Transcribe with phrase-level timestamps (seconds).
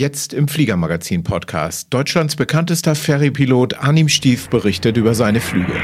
[0.00, 1.92] Jetzt im Fliegermagazin-Podcast.
[1.92, 5.74] Deutschlands bekanntester Ferrypilot Arnim Stief berichtet über seine Flüge.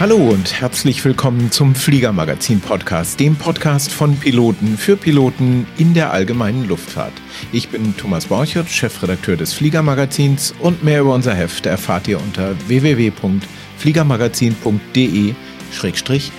[0.00, 6.66] Hallo und herzlich willkommen zum Fliegermagazin-Podcast, dem Podcast von Piloten für Piloten in der allgemeinen
[6.66, 7.12] Luftfahrt.
[7.52, 12.56] Ich bin Thomas Borchert, Chefredakteur des Fliegermagazins und mehr über unser Heft erfahrt ihr unter
[12.66, 15.34] www.fliegermagazin.de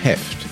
[0.02, 0.46] Heft.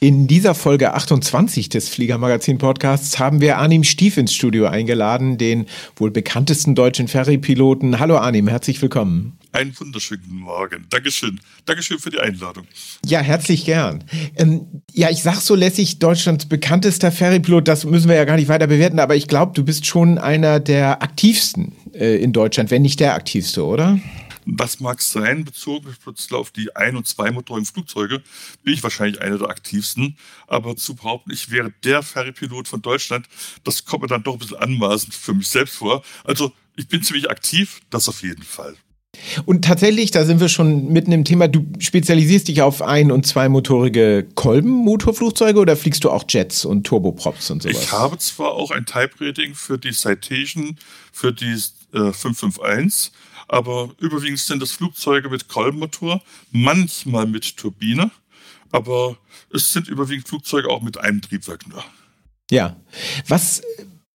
[0.00, 5.64] In dieser Folge 28 des Fliegermagazin Podcasts haben wir Arnim Stief ins Studio eingeladen, den
[5.96, 7.98] wohl bekanntesten deutschen Ferrypiloten.
[7.98, 9.38] Hallo Arnim, herzlich willkommen.
[9.52, 10.84] Einen wunderschönen Morgen.
[10.90, 11.40] Dankeschön.
[11.64, 12.66] Dankeschön für die Einladung.
[13.06, 14.04] Ja, herzlich gern.
[14.36, 18.48] Ähm, ja, ich sag so lässig, Deutschlands bekanntester Ferrypilot, das müssen wir ja gar nicht
[18.48, 22.82] weiter bewerten, aber ich glaube, du bist schon einer der aktivsten äh, in Deutschland, wenn
[22.82, 23.98] nicht der aktivste, oder?
[24.46, 25.94] Das mag sein, bezogen
[26.32, 28.22] auf die Ein- und Zweimotorigen Flugzeuge
[28.62, 30.16] bin ich wahrscheinlich einer der aktivsten.
[30.46, 33.26] Aber zu behaupten, ich wäre der Ferrypilot von Deutschland,
[33.64, 36.04] das kommt mir dann doch ein bisschen anmaßend für mich selbst vor.
[36.24, 38.76] Also ich bin ziemlich aktiv, das auf jeden Fall.
[39.46, 43.26] Und tatsächlich, da sind wir schon mitten im Thema, du spezialisierst dich auf ein- und
[43.26, 47.80] zweimotorige Kolbenmotorflugzeuge oder fliegst du auch Jets und Turboprops und sowas?
[47.80, 50.76] Ich habe zwar auch ein Type-Rating für die Citation,
[51.12, 51.54] für die
[51.92, 53.12] äh, 551,
[53.48, 58.10] aber überwiegend sind das Flugzeuge mit Kolbenmotor, manchmal mit Turbine,
[58.72, 59.16] aber
[59.52, 61.84] es sind überwiegend Flugzeuge auch mit einem Triebwerk nur.
[62.50, 62.76] Ja.
[63.28, 63.62] Was,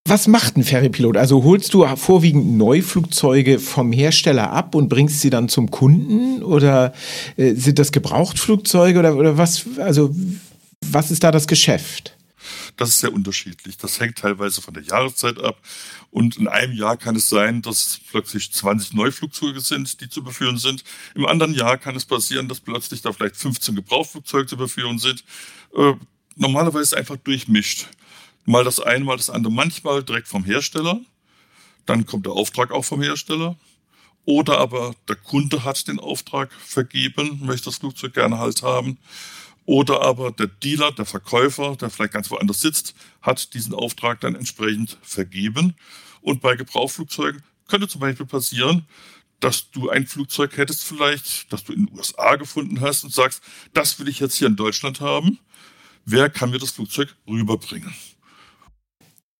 [0.06, 1.18] was macht ein Ferrypilot?
[1.18, 6.44] Also holst du vorwiegend Neuflugzeuge vom Hersteller ab und bringst sie dann zum Kunden?
[6.44, 6.94] Oder
[7.38, 9.66] äh, sind das Gebrauchtflugzeuge oder, oder was?
[9.78, 10.16] Also,
[10.82, 12.16] was ist da das Geschäft?
[12.78, 13.78] Das ist sehr unterschiedlich.
[13.78, 15.58] Das hängt teilweise von der Jahreszeit ab.
[16.12, 20.58] Und in einem Jahr kann es sein, dass plötzlich 20 Neuflugzeuge sind, die zu überführen
[20.58, 20.84] sind.
[21.14, 25.24] Im anderen Jahr kann es passieren, dass plötzlich da vielleicht 15 Gebrauchsflugzeuge zu überführen sind.
[25.76, 25.94] Äh,
[26.36, 27.88] normalerweise einfach durchmischt.
[28.46, 29.54] Mal das eine, mal das andere.
[29.54, 31.00] Manchmal direkt vom Hersteller.
[31.86, 33.56] Dann kommt der Auftrag auch vom Hersteller.
[34.26, 38.98] Oder aber der Kunde hat den Auftrag vergeben, möchte das Flugzeug gerne halt haben.
[39.70, 44.34] Oder aber der Dealer, der Verkäufer, der vielleicht ganz woanders sitzt, hat diesen Auftrag dann
[44.34, 45.76] entsprechend vergeben.
[46.22, 48.88] Und bei Gebrauchsflugzeugen könnte zum Beispiel passieren,
[49.40, 53.44] dass du ein Flugzeug hättest vielleicht, das du in den USA gefunden hast und sagst,
[53.72, 55.38] das will ich jetzt hier in Deutschland haben.
[56.04, 57.94] Wer kann mir das Flugzeug rüberbringen?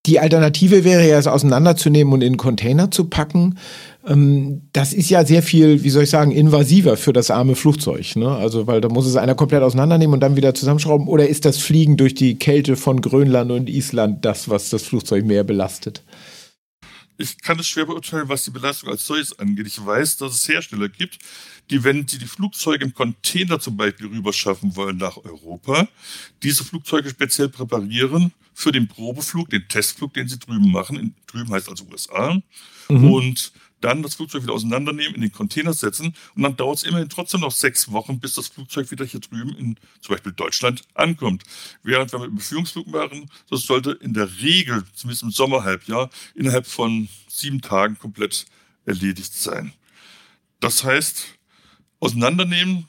[0.06, 3.58] Die Alternative wäre ja, es auseinanderzunehmen und in Container zu packen.
[4.06, 8.16] Ähm, das ist ja sehr viel, wie soll ich sagen, invasiver für das arme Flugzeug.
[8.16, 8.28] Ne?
[8.28, 11.06] Also, weil da muss es einer komplett auseinandernehmen und dann wieder zusammenschrauben.
[11.06, 15.24] Oder ist das Fliegen durch die Kälte von Grönland und Island das, was das Flugzeug
[15.24, 16.02] mehr belastet?
[17.18, 19.66] Ich kann es schwer beurteilen, was die Belastung als solches angeht.
[19.66, 21.18] Ich weiß, dass es Hersteller gibt,
[21.68, 25.86] die, wenn sie die Flugzeuge im Container zum Beispiel rüberschaffen wollen nach Europa,
[26.42, 30.98] diese Flugzeuge speziell präparieren für den Probeflug, den Testflug, den sie drüben machen.
[30.98, 32.40] In, drüben heißt also USA.
[32.88, 33.12] Mhm.
[33.12, 37.08] Und dann das Flugzeug wieder auseinandernehmen, in den Container setzen und dann dauert es immerhin
[37.08, 41.44] trotzdem noch sechs Wochen, bis das Flugzeug wieder hier drüben in zum Beispiel Deutschland ankommt.
[41.82, 46.66] Während wir mit dem Beführungsflug machen, das sollte in der Regel, zumindest im Sommerhalbjahr, innerhalb
[46.66, 48.46] von sieben Tagen komplett
[48.84, 49.72] erledigt sein.
[50.60, 51.24] Das heißt,
[52.00, 52.86] auseinandernehmen,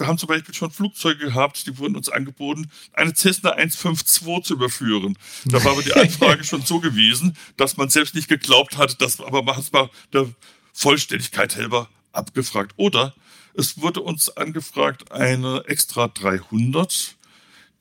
[0.00, 4.54] wir haben zum Beispiel schon Flugzeuge gehabt, die wurden uns angeboten, eine Cessna 152 zu
[4.54, 5.16] überführen.
[5.44, 9.20] Da war aber die Anfrage schon so gewesen, dass man selbst nicht geglaubt hat, dass
[9.20, 10.28] aber man es mal der
[10.72, 12.72] Vollständigkeit halber abgefragt.
[12.76, 13.14] Oder
[13.54, 17.16] es wurde uns angefragt eine Extra 300,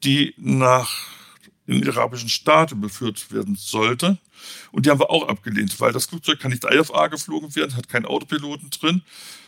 [0.04, 1.19] die nach
[1.70, 4.18] in den arabischen Staaten überführt werden sollte.
[4.72, 7.90] Und die haben wir auch abgelehnt, weil das Flugzeug kann nicht IFA geflogen werden, hat
[7.90, 9.04] keinen Autopiloten drin.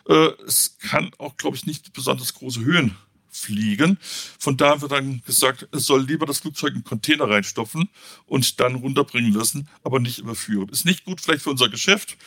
[0.08, 2.96] Äh, es kann auch, glaube ich, nicht besonders große Höhen
[3.32, 3.98] fliegen.
[4.38, 7.90] Von da haben wir dann gesagt, es soll lieber das Flugzeug in Container reinstopfen
[8.28, 10.70] und dann runterbringen lassen, aber nicht überführen.
[10.70, 12.18] Ist nicht gut vielleicht für unser Geschäft.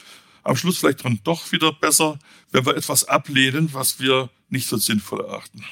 [0.44, 2.18] Am Schluss vielleicht dann doch wieder besser,
[2.52, 5.62] wenn wir etwas ablehnen, was wir nicht so sinnvoll erachten.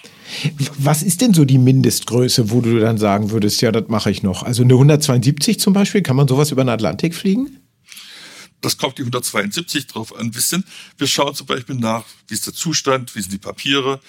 [0.78, 4.22] Was ist denn so die Mindestgröße, wo du dann sagen würdest, ja, das mache ich
[4.22, 4.42] noch?
[4.42, 7.61] Also eine 172 zum Beispiel, kann man sowas über den Atlantik fliegen?
[8.62, 10.34] Das kommt die 172 drauf an.
[10.36, 10.64] Wissen,
[10.96, 14.00] wir schauen zum Beispiel nach, wie ist der Zustand, wie sind die Papiere,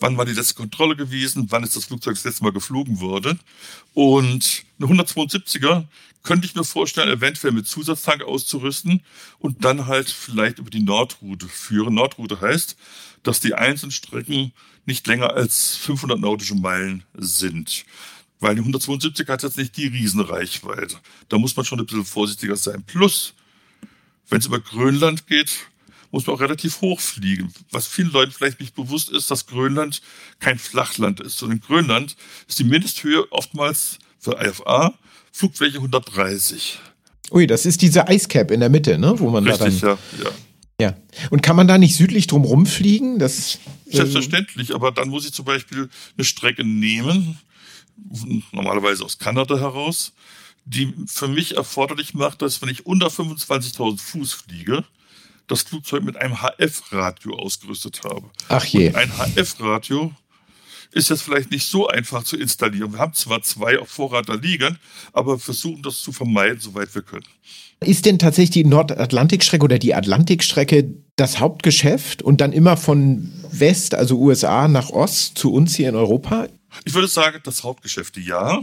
[0.00, 3.40] wann war die letzte Kontrolle gewesen, wann ist das Flugzeug das letzte Mal geflogen worden.
[3.94, 5.86] Und eine 172er
[6.22, 9.02] könnte ich mir vorstellen, eventuell mit Zusatztank auszurüsten
[9.38, 11.94] und dann halt vielleicht über die Nordroute führen.
[11.94, 12.76] Nordroute heißt,
[13.22, 14.52] dass die einzelnen Strecken
[14.84, 17.86] nicht länger als 500 nautische Meilen sind.
[18.40, 20.96] Weil die 172 hat jetzt nicht die Riesenreichweite.
[21.30, 22.82] Da muss man schon ein bisschen vorsichtiger sein.
[22.84, 23.34] Plus,
[24.32, 25.52] wenn es über Grönland geht,
[26.10, 27.52] muss man auch relativ hoch fliegen.
[27.70, 30.02] Was vielen Leuten vielleicht nicht bewusst ist, dass Grönland
[30.40, 32.16] kein Flachland ist, sondern in Grönland
[32.48, 34.94] ist die Mindesthöhe oftmals für IFA
[35.32, 36.78] Flugfläche 130.
[37.30, 39.14] Ui, das ist diese Icecap in der Mitte, ne?
[39.18, 39.98] Wo man Richtig, da dann.
[40.18, 40.30] ja, ja.
[40.80, 40.96] Ja.
[41.30, 43.18] Und kann man da nicht südlich drum rumfliegen?
[43.18, 47.38] Das, ähm, Selbstverständlich, aber dann muss ich zum Beispiel eine Strecke nehmen,
[48.50, 50.12] normalerweise aus Kanada heraus,
[50.64, 54.84] die für mich erforderlich macht, dass wenn ich unter 25.000 Fuß fliege,
[55.46, 58.30] das Flugzeug mit einem HF-Radio ausgerüstet habe.
[58.48, 58.88] Ach je.
[58.88, 60.12] Und ein HF-Radio
[60.92, 62.92] ist jetzt vielleicht nicht so einfach zu installieren.
[62.92, 64.78] Wir haben zwar zwei auf Vorrat da liegen,
[65.12, 67.26] aber versuchen das zu vermeiden, soweit wir können.
[67.80, 73.94] Ist denn tatsächlich die Nordatlantikstrecke oder die Atlantikstrecke das Hauptgeschäft und dann immer von West,
[73.94, 76.48] also USA, nach Ost zu uns hier in Europa?
[76.84, 78.62] Ich würde sagen, das Hauptgeschäft ja,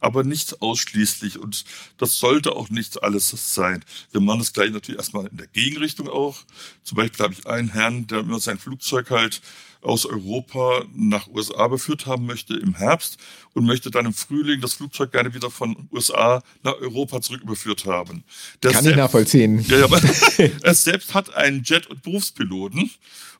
[0.00, 1.64] aber nicht ausschließlich und
[1.98, 3.84] das sollte auch nicht alles sein.
[4.12, 6.38] Wir machen das gleich natürlich erstmal in der Gegenrichtung auch.
[6.82, 9.40] Zum Beispiel habe ich einen Herrn, der immer sein Flugzeug halt
[9.80, 13.18] aus Europa nach USA beführt haben möchte im Herbst
[13.54, 17.84] und möchte dann im Frühling das Flugzeug gerne wieder von USA nach Europa zurück überführt
[17.84, 18.24] haben.
[18.62, 19.64] Der Kann selbst, ich nachvollziehen.
[19.68, 19.86] Ja, ja,
[20.62, 22.90] er selbst hat einen Jet- und Berufspiloten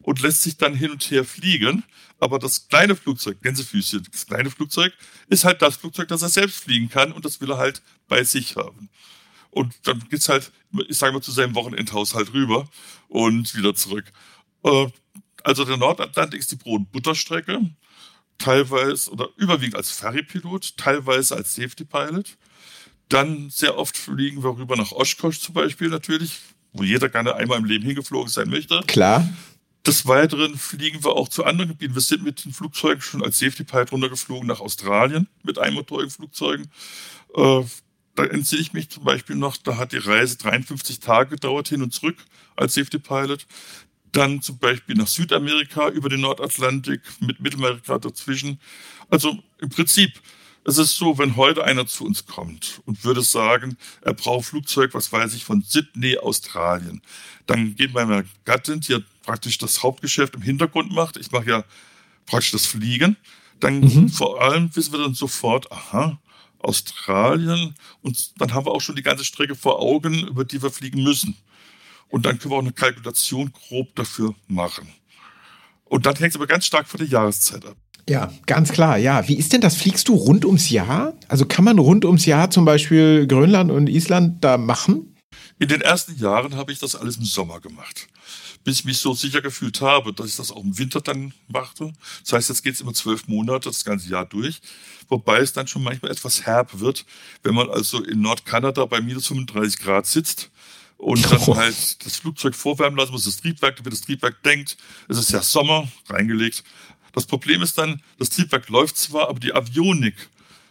[0.03, 1.83] und lässt sich dann hin und her fliegen.
[2.19, 4.93] Aber das kleine Flugzeug, Gänsefüßchen, das kleine Flugzeug,
[5.29, 8.25] ist halt das Flugzeug, das er selbst fliegen kann und das will er halt bei
[8.25, 8.89] sich haben.
[9.51, 10.53] Und dann geht's halt,
[10.89, 12.69] ich sage mal, zu seinem Wochenendhaushalt rüber
[13.09, 14.05] und wieder zurück.
[14.65, 14.87] Äh,
[15.47, 17.61] also der Nordatlantik ist die Brot- und Butterstrecke,
[18.37, 22.37] teilweise oder überwiegend als Ferrypilot, teilweise als Safety Pilot.
[23.09, 26.41] Dann sehr oft fliegen wir rüber nach Oshkosh zum Beispiel natürlich,
[26.73, 28.81] wo jeder gerne einmal im Leben hingeflogen sein möchte.
[28.89, 29.29] Klar.
[29.87, 31.95] Des Weiteren fliegen wir auch zu anderen Gebieten.
[31.95, 36.67] Wir sind mit den Flugzeugen schon als Safety Pilot runtergeflogen nach Australien mit einmotorigen Flugzeugen.
[37.37, 37.63] Äh,
[38.17, 41.83] da entsehe ich mich zum Beispiel noch, da hat die Reise 53 Tage gedauert hin
[41.83, 42.17] und zurück
[42.57, 43.47] als Safety Pilot
[44.17, 48.59] dann zum Beispiel nach Südamerika über den Nordatlantik mit Mittelamerika dazwischen.
[49.11, 50.13] Also im Prinzip,
[50.65, 54.95] es ist so, wenn heute einer zu uns kommt und würde sagen, er braucht Flugzeug,
[54.95, 57.03] was weiß ich, von Sydney, Australien,
[57.47, 61.65] dann geht meine Gattin, die ja praktisch das Hauptgeschäft im Hintergrund macht, ich mache ja
[62.25, 63.17] praktisch das Fliegen,
[63.61, 64.09] dann mhm.
[64.09, 66.19] vor allem wissen wir dann sofort, aha,
[66.59, 70.71] Australien und dann haben wir auch schon die ganze Strecke vor Augen, über die wir
[70.71, 71.37] fliegen müssen.
[72.09, 74.89] Und dann können wir auch eine Kalkulation grob dafür machen.
[75.85, 77.77] Und dann hängt es aber ganz stark von der Jahreszeit ab.
[78.09, 79.27] Ja, ganz klar, ja.
[79.27, 79.77] Wie ist denn das?
[79.77, 81.15] Fliegst du rund ums Jahr?
[81.27, 85.17] Also kann man rund ums Jahr zum Beispiel Grönland und Island da machen?
[85.59, 88.07] In den ersten Jahren habe ich das alles im Sommer gemacht.
[88.63, 91.93] Bis ich mich so sicher gefühlt habe, dass ich das auch im Winter dann machte.
[92.23, 94.61] Das heißt, jetzt geht es immer zwölf Monate, das ganze Jahr durch.
[95.09, 97.07] Wobei es dann schon manchmal etwas herb wird,
[97.43, 100.51] wenn man also in Nordkanada bei minus 35 Grad sitzt
[100.97, 101.57] und dann oh.
[101.57, 104.77] halt das Flugzeug vorwärmen lassen muss, das Triebwerk, damit das Triebwerk denkt,
[105.09, 106.65] es ist ja Sommer, reingelegt.
[107.13, 110.29] Das Problem ist dann, das Triebwerk läuft zwar, aber die Avionik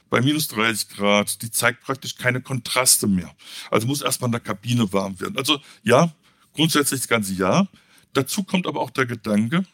[0.10, 3.36] bei minus 30 Grad, die zeigt praktisch keine Kontraste mehr.
[3.72, 5.38] Also muss erstmal in der Kabine warm werden.
[5.38, 6.14] Also ja,
[6.54, 7.68] grundsätzlich das ganze Jahr.
[8.14, 9.66] Dazu kommt aber auch der Gedanke,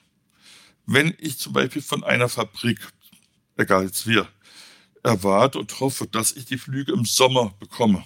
[0.85, 2.79] wenn ich zum Beispiel von einer Fabrik,
[3.57, 4.27] egal jetzt wir,
[5.03, 8.03] erwarte und hoffe, dass ich die Flüge im Sommer bekomme,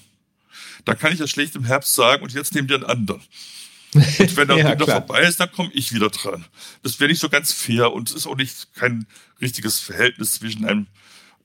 [0.85, 3.21] da kann ich ja schlecht im Herbst sagen und jetzt nehmt ihr einen anderen.
[3.95, 6.43] Und wenn der ja, wieder vorbei ist, dann komme ich wieder dran.
[6.83, 9.07] Das wäre nicht so ganz fair und es ist auch nicht kein
[9.39, 10.87] richtiges Verhältnis zwischen einem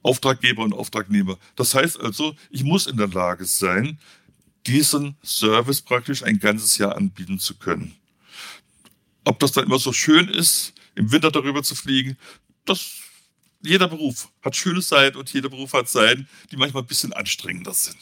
[0.02, 1.38] Auftraggeber und Auftragnehmer.
[1.54, 4.00] Das heißt also, ich muss in der Lage sein,
[4.66, 7.94] diesen Service praktisch ein ganzes Jahr anbieten zu können.
[9.24, 12.16] Ob das dann immer so schön ist, im Winter darüber zu fliegen,
[12.64, 13.00] das
[13.62, 17.74] jeder Beruf hat schöne Seiten und jeder Beruf hat Seiten, die manchmal ein bisschen anstrengender
[17.74, 17.98] sind.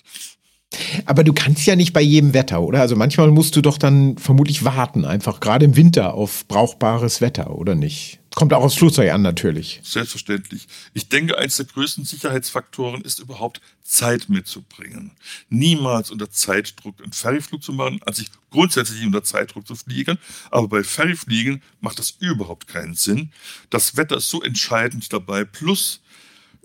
[1.07, 2.81] Aber du kannst ja nicht bei jedem Wetter, oder?
[2.81, 7.57] Also manchmal musst du doch dann vermutlich warten, einfach gerade im Winter auf brauchbares Wetter,
[7.57, 8.21] oder nicht?
[8.35, 9.81] Kommt auch aufs Flugzeug an, natürlich.
[9.83, 10.69] Selbstverständlich.
[10.95, 15.13] Ich denke, eines der größten Sicherheitsfaktoren ist überhaupt Zeit mitzubringen.
[15.49, 20.19] Niemals unter Zeitdruck einen Ferryflug zu machen, als sich grundsätzlich unter Zeitdruck zu fliegen.
[20.51, 23.33] Aber bei Ferryfliegen macht das überhaupt keinen Sinn.
[23.71, 25.45] Das Wetter ist so entscheidend dabei.
[25.45, 26.01] Plus,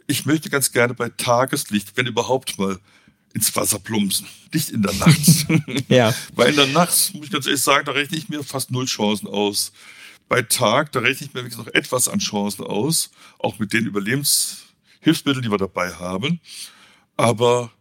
[0.05, 2.77] ich möchte ganz gerne bei Tageslicht, wenn überhaupt mal,
[3.33, 4.27] ins Wasser plumpsen.
[4.53, 5.47] Nicht in der Nacht.
[5.89, 6.13] ja.
[6.35, 8.85] Weil in der Nacht, muss ich ganz ehrlich sagen, da rechne ich mir fast null
[8.85, 9.73] Chancen aus.
[10.29, 13.85] Bei Tag, da rechne ich mir wirklich noch etwas an Chancen aus, auch mit den
[13.85, 16.39] Überlebenshilfsmitteln, die wir dabei haben.
[17.17, 17.71] Aber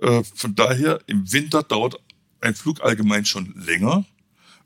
[0.00, 2.00] äh, von daher, im Winter dauert
[2.40, 4.04] ein Flug allgemein schon länger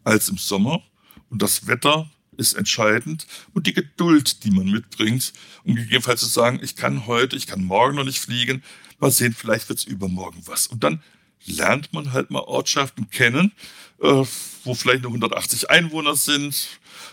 [0.05, 0.83] als im Sommer.
[1.31, 5.33] Und das Wetter ist entscheidend und die Geduld, die man mitbringt,
[5.65, 8.63] um gegebenenfalls zu sagen, ich kann heute, ich kann morgen noch nicht fliegen,
[9.03, 10.67] mal sehen, vielleicht wird es übermorgen was.
[10.69, 11.03] Und dann
[11.45, 13.53] lernt man halt mal Ortschaften kennen,
[14.01, 14.25] äh,
[14.65, 16.69] wo vielleicht nur 180 Einwohner sind,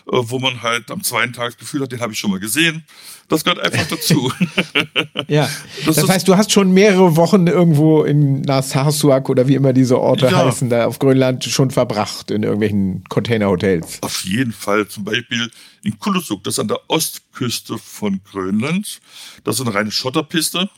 [0.06, 2.38] äh, wo man halt am zweiten Tag das Gefühl hat, den habe ich schon mal
[2.38, 2.84] gesehen.
[3.26, 4.32] Das gehört einfach dazu.
[5.28, 5.50] ja,
[5.84, 9.98] das, das heißt, du hast schon mehrere Wochen irgendwo in Narsarsuaq oder wie immer diese
[9.98, 10.44] Orte ja.
[10.46, 14.00] heißen, da auf Grönland schon verbracht in irgendwelchen Containerhotels.
[14.02, 15.50] Auf jeden Fall, zum Beispiel
[15.82, 19.00] in Kulusuk, das ist an der Ostküste von Grönland.
[19.42, 20.70] Das ist eine reine Schotterpiste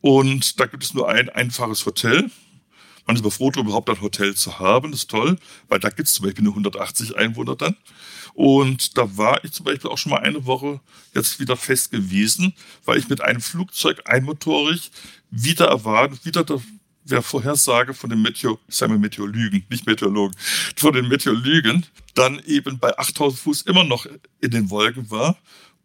[0.00, 2.30] und da gibt es nur ein einfaches Hotel
[3.08, 4.90] man ist aber froh, überhaupt ein Hotel zu haben.
[4.90, 5.38] Das ist toll,
[5.68, 7.74] weil da gibt es zum Beispiel nur 180 Einwohner dann.
[8.34, 10.80] Und da war ich zum Beispiel auch schon mal eine Woche
[11.14, 12.52] jetzt wieder fest gewesen,
[12.84, 14.90] weil ich mit einem Flugzeug einmotorig
[15.30, 16.60] wieder erwartet, wieder der,
[17.04, 20.36] der Vorhersage von den Meteor, ich sage mal Meteorologen, nicht Meteorologen,
[20.76, 24.06] von den Meteorologen, dann eben bei 8000 Fuß immer noch
[24.42, 25.38] in den Wolken war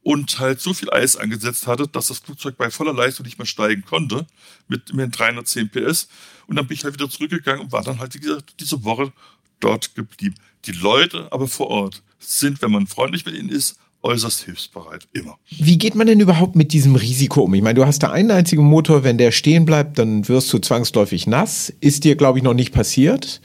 [0.03, 3.45] und halt so viel Eis angesetzt hatte, dass das Flugzeug bei voller Leistung nicht mehr
[3.45, 4.27] steigen konnte,
[4.67, 6.07] mit immerhin 310 PS.
[6.47, 9.13] Und dann bin ich halt wieder zurückgegangen und war dann halt diese, diese Woche
[9.59, 10.35] dort geblieben.
[10.65, 15.37] Die Leute aber vor Ort sind, wenn man freundlich mit ihnen ist, äußerst hilfsbereit, immer.
[15.49, 17.53] Wie geht man denn überhaupt mit diesem Risiko um?
[17.53, 20.59] Ich meine, du hast da einen einzigen Motor, wenn der stehen bleibt, dann wirst du
[20.59, 21.73] zwangsläufig nass.
[21.79, 23.39] Ist dir, glaube ich, noch nicht passiert.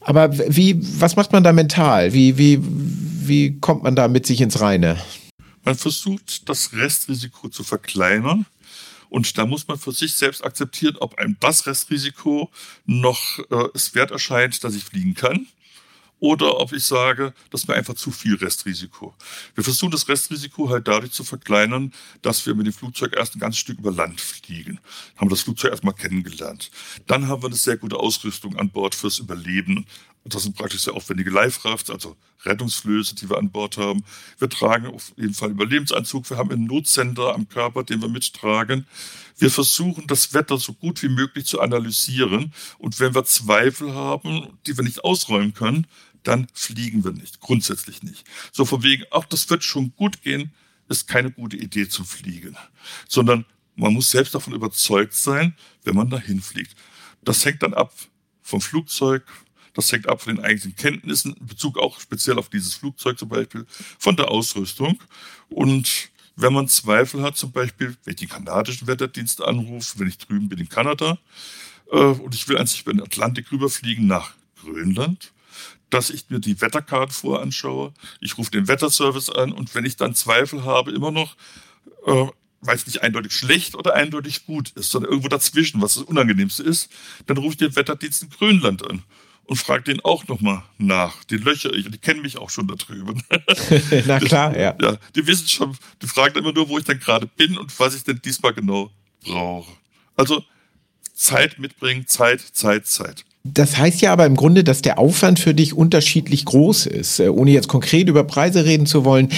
[0.00, 2.12] Aber wie, was macht man da mental?
[2.12, 4.98] Wie, wie, wie kommt man da mit sich ins Reine?
[5.66, 8.46] Man versucht, das Restrisiko zu verkleinern.
[9.08, 12.50] Und da muss man für sich selbst akzeptieren, ob einem das Restrisiko
[12.86, 15.46] noch äh, es wert erscheint, dass ich fliegen kann
[16.18, 19.14] oder ob ich sage, das ist mir einfach zu viel Restrisiko.
[19.54, 21.92] Wir versuchen das Restrisiko halt dadurch zu verkleinern,
[22.22, 24.80] dass wir mit dem Flugzeug erst ein ganzes Stück über Land fliegen.
[25.16, 26.70] Haben das Flugzeug erstmal kennengelernt.
[27.06, 29.86] Dann haben wir eine sehr gute Ausrüstung an Bord fürs Überleben.
[30.28, 34.04] Das sind praktisch sehr aufwendige Live-Rafts, also Rettungsflöße, die wir an Bord haben.
[34.38, 36.28] Wir tragen auf jeden Fall Überlebensanzug.
[36.30, 38.86] Wir haben einen Notsender am Körper, den wir mittragen.
[39.38, 42.52] Wir versuchen, das Wetter so gut wie möglich zu analysieren.
[42.78, 45.86] Und wenn wir Zweifel haben, die wir nicht ausräumen können,
[46.24, 47.40] dann fliegen wir nicht.
[47.40, 48.24] Grundsätzlich nicht.
[48.52, 50.52] So von wegen, auch das wird schon gut gehen,
[50.88, 52.56] ist keine gute Idee zu fliegen.
[53.08, 53.44] Sondern
[53.76, 55.54] man muss selbst davon überzeugt sein,
[55.84, 56.74] wenn man dahin fliegt.
[57.22, 57.92] Das hängt dann ab
[58.42, 59.24] vom Flugzeug,
[59.76, 63.28] das hängt ab von den eigentlichen Kenntnissen, in Bezug auch speziell auf dieses Flugzeug zum
[63.28, 63.66] Beispiel,
[63.98, 64.98] von der Ausrüstung.
[65.50, 70.18] Und wenn man Zweifel hat, zum Beispiel, wenn ich den kanadischen Wetterdienst anrufe, wenn ich
[70.18, 71.18] drüben bin in Kanada
[71.92, 75.32] äh, und ich will eigentlich über den Atlantik rüberfliegen nach Grönland,
[75.90, 77.92] dass ich mir die Wetterkarte voranschaue.
[78.20, 81.36] Ich rufe den Wetterservice an und wenn ich dann Zweifel habe, immer noch,
[82.06, 82.26] äh,
[82.62, 86.62] weil es nicht eindeutig schlecht oder eindeutig gut ist, sondern irgendwo dazwischen, was das Unangenehmste
[86.62, 86.90] ist,
[87.26, 89.02] dann rufe ich den Wetterdienst in Grönland an
[89.46, 91.24] und frage den auch nochmal nach.
[91.24, 93.22] Den löcher ich, die kennen mich auch schon da drüben.
[94.06, 94.74] Na klar, ja.
[94.80, 94.96] ja.
[95.14, 98.04] Die wissen schon, die fragen immer nur, wo ich dann gerade bin und was ich
[98.04, 98.90] denn diesmal genau
[99.24, 99.70] brauche.
[100.16, 100.42] Also
[101.14, 103.24] Zeit mitbringen, Zeit, Zeit, Zeit.
[103.44, 107.20] Das heißt ja aber im Grunde, dass der Aufwand für dich unterschiedlich groß ist.
[107.20, 109.30] Äh, ohne jetzt konkret über Preise reden zu wollen.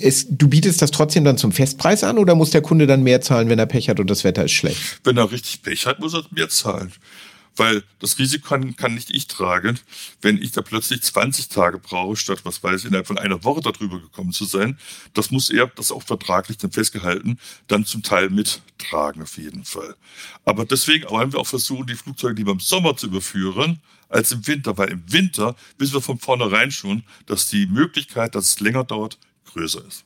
[0.00, 3.20] Es, du bietest das trotzdem dann zum Festpreis an oder muss der Kunde dann mehr
[3.20, 5.00] zahlen, wenn er Pech hat und das Wetter ist schlecht?
[5.04, 6.92] Wenn er richtig Pech hat, muss er mehr zahlen
[7.56, 9.78] weil das Risiko kann, kann nicht ich tragen,
[10.20, 13.60] wenn ich da plötzlich 20 Tage brauche, statt, was weiß ich, innerhalb von einer Woche
[13.60, 14.78] darüber gekommen zu sein.
[15.14, 19.96] Das muss er, das auch vertraglich dann festgehalten, dann zum Teil mittragen auf jeden Fall.
[20.44, 24.46] Aber deswegen wollen wir auch versuchen, die Flugzeuge lieber im Sommer zu überführen, als im
[24.46, 28.84] Winter, weil im Winter wissen wir von vornherein schon, dass die Möglichkeit, dass es länger
[28.84, 30.04] dauert, größer ist.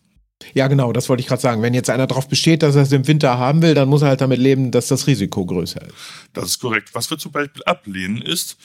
[0.55, 1.63] Ja, genau, das wollte ich gerade sagen.
[1.63, 4.09] Wenn jetzt einer darauf besteht, dass er es im Winter haben will, dann muss er
[4.09, 5.95] halt damit leben, dass das Risiko größer ist.
[6.33, 6.91] Das ist korrekt.
[6.95, 8.57] Was wir zum Beispiel ablehnen, ist,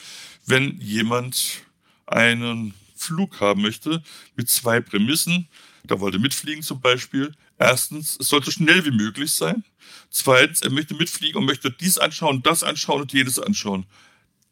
[0.46, 1.62] wenn jemand
[2.06, 4.02] einen Flug haben möchte
[4.36, 5.48] mit zwei Prämissen.
[5.84, 7.32] Da wollte mitfliegen zum Beispiel.
[7.58, 9.64] Erstens, es sollte schnell wie möglich sein.
[10.10, 13.86] Zweitens, er möchte mitfliegen und möchte dies anschauen, das anschauen und jedes anschauen.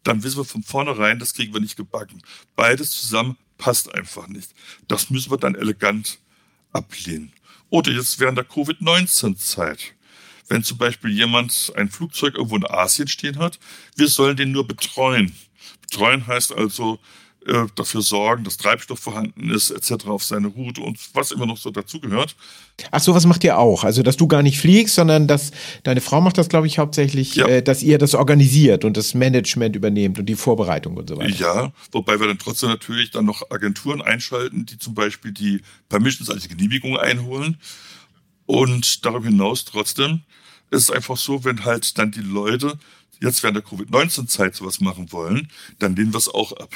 [0.03, 2.23] Dann wissen wir von vornherein, das kriegen wir nicht gebacken.
[2.57, 4.51] Beides zusammen passt einfach nicht.
[4.89, 6.19] Das müssen wir dann elegant
[6.73, 7.33] ablehnen.
[7.69, 9.95] Oder jetzt während der Covid-19-Zeit.
[10.49, 13.59] Wenn zum Beispiel jemand ein Flugzeug irgendwo in Asien stehen hat,
[13.95, 15.33] wir sollen den nur betreuen.
[15.83, 16.99] Betreuen heißt also,
[17.47, 20.07] äh, dafür sorgen, dass Treibstoff vorhanden ist, etc.
[20.07, 22.37] auf seine Route und was immer noch so dazugehört.
[22.91, 23.83] Ach so, was macht ihr auch?
[23.83, 25.51] Also, dass du gar nicht fliegst, sondern dass
[25.83, 27.47] deine Frau macht das, glaube ich, hauptsächlich, ja.
[27.47, 31.35] äh, dass ihr das organisiert und das Management übernehmt und die Vorbereitung und so weiter.
[31.35, 36.29] Ja, wobei wir dann trotzdem natürlich dann noch Agenturen einschalten, die zum Beispiel die Permissions,
[36.29, 37.57] also die Genehmigung einholen.
[38.45, 40.23] Und darüber hinaus trotzdem
[40.71, 42.79] ist es einfach so, wenn halt dann die Leute
[43.21, 45.49] jetzt während der Covid-19-Zeit sowas machen wollen,
[45.79, 46.75] dann lehnen wir es auch ab.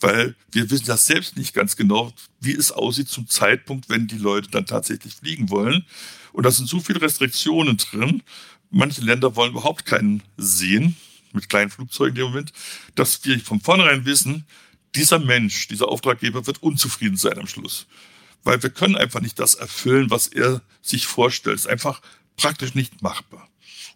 [0.00, 4.18] Weil wir wissen ja selbst nicht ganz genau, wie es aussieht zum Zeitpunkt, wenn die
[4.18, 5.86] Leute dann tatsächlich fliegen wollen.
[6.32, 8.22] Und da sind so viele Restriktionen drin.
[8.70, 10.96] Manche Länder wollen überhaupt keinen sehen,
[11.32, 12.52] mit kleinen Flugzeugen dem Moment,
[12.94, 14.44] dass wir von vornherein wissen,
[14.94, 17.86] dieser Mensch, dieser Auftraggeber wird unzufrieden sein am Schluss.
[18.42, 21.56] Weil wir können einfach nicht das erfüllen, was er sich vorstellt.
[21.56, 22.00] Es ist einfach
[22.36, 23.45] praktisch nicht machbar.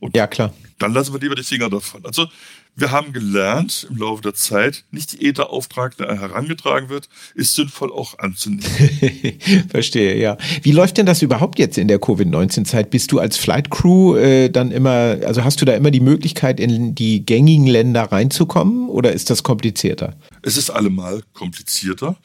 [0.00, 0.52] Und ja, klar.
[0.78, 2.04] Dann lassen wir lieber die Finger davon.
[2.07, 2.26] Also
[2.75, 7.92] wir haben gelernt im Laufe der Zeit, nicht jeder Auftrag, der herangetragen wird, ist sinnvoll
[7.92, 8.64] auch anzunehmen.
[9.69, 10.38] Verstehe, ja.
[10.62, 12.90] Wie läuft denn das überhaupt jetzt in der Covid-19-Zeit?
[12.90, 16.61] Bist du als Flight Crew äh, dann immer, also hast du da immer die Möglichkeit,
[16.61, 20.16] in die gängigen Länder reinzukommen oder ist das komplizierter?
[20.40, 22.16] Es ist allemal komplizierter.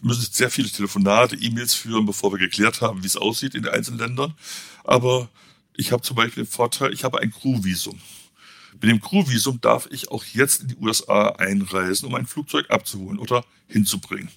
[0.00, 3.62] Wir müssen sehr viele Telefonate, E-Mails führen, bevor wir geklärt haben, wie es aussieht in
[3.62, 4.34] den einzelnen Ländern.
[4.82, 5.28] Aber
[5.74, 7.98] ich habe zum Beispiel den Vorteil, ich habe ein Crew-Visum.
[8.74, 13.18] Mit dem Crew-Visum darf ich auch jetzt in die USA einreisen, um ein Flugzeug abzuholen
[13.18, 14.30] oder hinzubringen.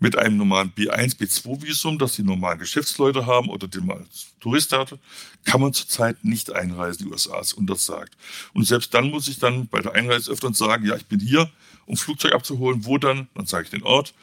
[0.00, 4.72] Mit einem normalen B1, B2-Visum, das die normalen Geschäftsleute haben oder den man als Tourist
[4.72, 4.98] hatte,
[5.44, 8.16] kann man zurzeit nicht einreisen in die USA, ist untersagt.
[8.54, 11.50] Und selbst dann muss ich dann bei der Einreise öfter sagen, ja, ich bin hier,
[11.86, 12.84] um Flugzeug abzuholen.
[12.84, 13.28] Wo dann?
[13.34, 14.14] Dann sage ich den Ort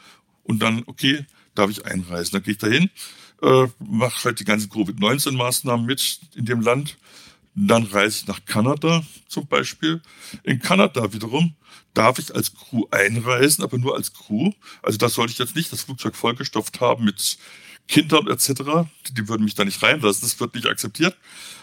[0.44, 2.32] und dann, okay, darf ich einreisen.
[2.32, 2.90] Dann gehe ich dahin,
[3.42, 6.96] äh, mache halt die ganzen Covid-19-Maßnahmen mit in dem Land
[7.54, 10.00] dann reise ich nach Kanada zum Beispiel.
[10.42, 11.54] In Kanada wiederum
[11.94, 14.52] darf ich als Crew einreisen, aber nur als Crew.
[14.82, 17.36] Also da sollte ich jetzt nicht das Flugzeug vollgestopft haben mit
[17.88, 18.88] Kindern etc.
[19.10, 20.22] Die würden mich da nicht reinlassen.
[20.22, 21.16] Das wird nicht akzeptiert.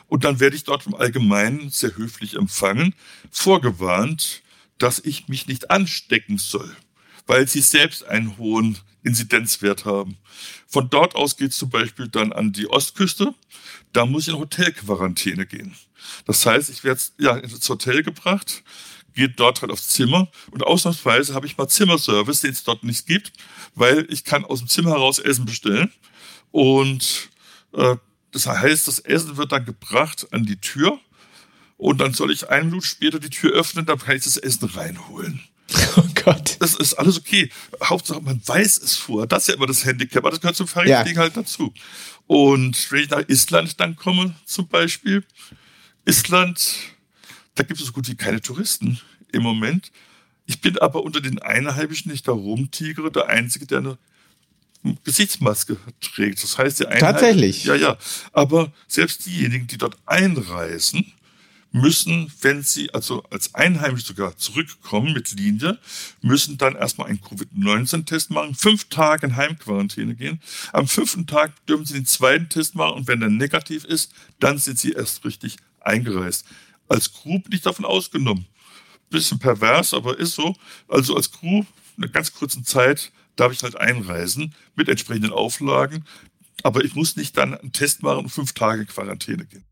[0.08, 2.94] Und dann werde ich dort im Allgemeinen sehr höflich empfangen,
[3.32, 4.44] vorgewarnt,
[4.78, 6.76] dass ich mich nicht anstecken soll,
[7.30, 10.18] weil sie selbst einen hohen Inzidenzwert haben.
[10.68, 13.36] Von dort aus geht es zum Beispiel dann an die Ostküste.
[13.94, 15.76] Da muss ich in Hotelquarantäne gehen.
[16.26, 18.64] Das heißt, ich werde ja ins Hotel gebracht,
[19.14, 23.06] gehe dort halt aufs Zimmer und ausnahmsweise habe ich mal Zimmerservice, den es dort nicht
[23.06, 23.32] gibt,
[23.76, 25.92] weil ich kann aus dem Zimmer heraus Essen bestellen
[26.50, 27.30] und
[27.74, 27.96] äh,
[28.32, 31.00] das heißt, das Essen wird dann gebracht an die Tür
[31.78, 34.68] und dann soll ich einen Minute später die Tür öffnen, dann kann ich das Essen
[34.70, 35.44] reinholen.
[35.98, 36.58] Oh Gott.
[36.60, 37.50] Das ist alles okay.
[37.84, 39.28] Hauptsache, man weiß es vor.
[39.28, 40.24] Das ist ja immer das Handicap.
[40.24, 41.22] Aber das gehört zum Feriending ja.
[41.22, 41.74] halt dazu.
[42.28, 45.24] Und wenn ich nach Island dann komme, zum Beispiel,
[46.06, 46.76] Island,
[47.56, 49.00] da gibt es so gut wie keine Touristen
[49.32, 49.91] im Moment.
[50.46, 53.98] Ich bin aber unter den Einheimischen, nicht der Rumtigere, der Einzige, der eine
[55.04, 56.41] Gesichtsmaske trägt.
[56.41, 57.65] Das heißt, der Tatsächlich?
[57.65, 57.98] Ja, ja.
[58.32, 61.13] Aber selbst diejenigen, die dort einreisen,
[61.71, 65.79] müssen, wenn sie also als Einheimisch sogar zurückkommen mit Linie,
[66.21, 70.41] müssen dann erstmal einen Covid-19-Test machen, fünf Tage in Heimquarantäne gehen.
[70.73, 74.58] Am fünften Tag dürfen sie den zweiten Test machen und wenn der negativ ist, dann
[74.58, 76.45] sind sie erst richtig eingereist.
[76.88, 78.47] Als Crew bin ich davon ausgenommen.
[79.10, 80.55] Bisschen pervers, aber ist so.
[80.88, 81.63] Also als Crew
[81.97, 86.05] in einer ganz kurzen Zeit darf ich halt einreisen mit entsprechenden Auflagen.
[86.63, 89.63] Aber ich muss nicht dann einen Test machen und fünf Tage Quarantäne gehen.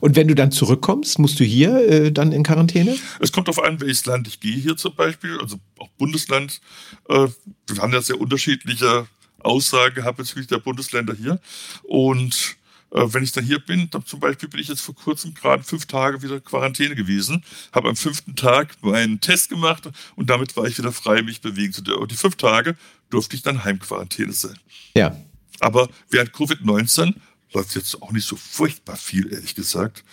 [0.00, 2.96] Und wenn du dann zurückkommst, musst du hier äh, dann in Quarantäne?
[3.20, 6.60] Es kommt darauf an, welches Land ich gehe hier zum Beispiel, also auch Bundesland.
[7.08, 7.28] Äh,
[7.68, 9.06] wir haben ja sehr unterschiedliche
[9.40, 11.40] Aussagen gehabt bezüglich der Bundesländer hier.
[11.82, 12.56] Und
[12.94, 15.62] äh, wenn ich dann hier bin, dann zum Beispiel bin ich jetzt vor kurzem gerade
[15.62, 20.66] fünf Tage wieder Quarantäne gewesen, habe am fünften Tag meinen Test gemacht und damit war
[20.66, 22.02] ich wieder frei, mich bewegen zu dürfen.
[22.02, 22.76] Und die fünf Tage
[23.10, 24.58] durfte ich dann Heimquarantäne sein.
[24.96, 25.16] Ja.
[25.60, 27.14] Aber während Covid-19
[27.54, 30.04] läuft jetzt auch nicht so furchtbar viel, ehrlich gesagt,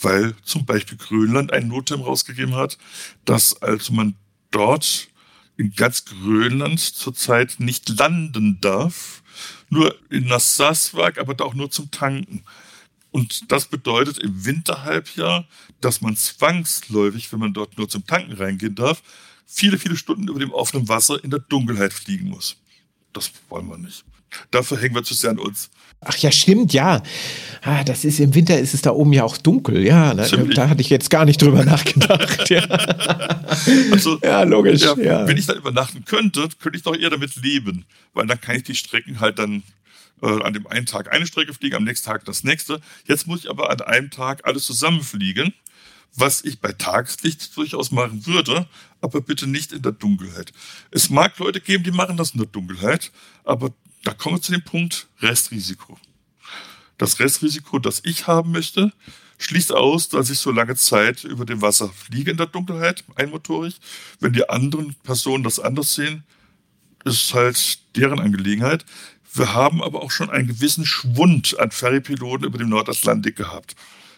[0.00, 2.78] weil zum Beispiel Grönland ein Notem rausgegeben hat,
[3.24, 4.14] dass also man
[4.50, 5.08] dort
[5.56, 9.22] in ganz Grönland zurzeit nicht landen darf,
[9.70, 12.44] nur in Nassaswag, aber auch nur zum Tanken.
[13.10, 15.46] Und das bedeutet im Winterhalbjahr,
[15.80, 19.02] dass man zwangsläufig, wenn man dort nur zum Tanken reingehen darf,
[19.46, 22.56] viele, viele Stunden über dem offenen Wasser in der Dunkelheit fliegen muss.
[23.12, 24.04] Das wollen wir nicht.
[24.50, 25.70] Dafür hängen wir zu sehr an uns.
[26.04, 27.02] Ach ja, stimmt, ja.
[27.62, 30.14] Ah, das ist im Winter ist es da oben ja auch dunkel, ja.
[30.14, 30.26] Ne?
[30.52, 32.50] Da hatte ich jetzt gar nicht drüber nachgedacht.
[32.50, 32.66] ja.
[33.92, 34.82] Also, ja, logisch.
[34.82, 35.28] Ja, ja.
[35.28, 37.84] Wenn ich da übernachten könnte, könnte ich doch eher damit leben,
[38.14, 39.62] weil dann kann ich die Strecken halt dann
[40.22, 42.80] äh, an dem einen Tag eine Strecke fliegen, am nächsten Tag das nächste.
[43.06, 45.54] Jetzt muss ich aber an einem Tag alles zusammenfliegen,
[46.14, 48.66] was ich bei Tageslicht durchaus machen würde,
[49.00, 50.52] aber bitte nicht in der Dunkelheit.
[50.90, 53.12] Es mag Leute geben, die machen das in der Dunkelheit,
[53.44, 53.70] aber
[54.04, 55.98] da kommen wir zu dem Punkt Restrisiko.
[56.98, 58.92] Das Restrisiko, das ich haben möchte,
[59.38, 63.76] schließt aus, dass ich so lange Zeit über dem Wasser fliege in der Dunkelheit, einmotorig.
[64.20, 66.24] Wenn die anderen Personen das anders sehen,
[67.04, 68.84] ist halt deren Angelegenheit.
[69.34, 73.74] Wir haben aber auch schon einen gewissen Schwund an Ferrypiloten über dem Nordatlantik gehabt.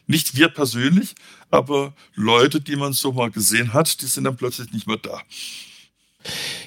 [0.07, 1.15] Nicht wir persönlich,
[1.51, 5.23] aber Leute, die man so mal gesehen hat, die sind dann plötzlich nicht mehr da.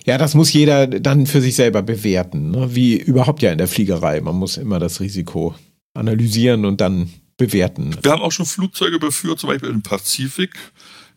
[0.05, 2.75] Ja, das muss jeder dann für sich selber bewerten, ne?
[2.75, 4.21] wie überhaupt ja in der Fliegerei.
[4.21, 5.55] Man muss immer das Risiko
[5.93, 7.95] analysieren und dann bewerten.
[8.01, 10.55] Wir haben auch schon Flugzeuge überführt, zum Beispiel im Pazifik.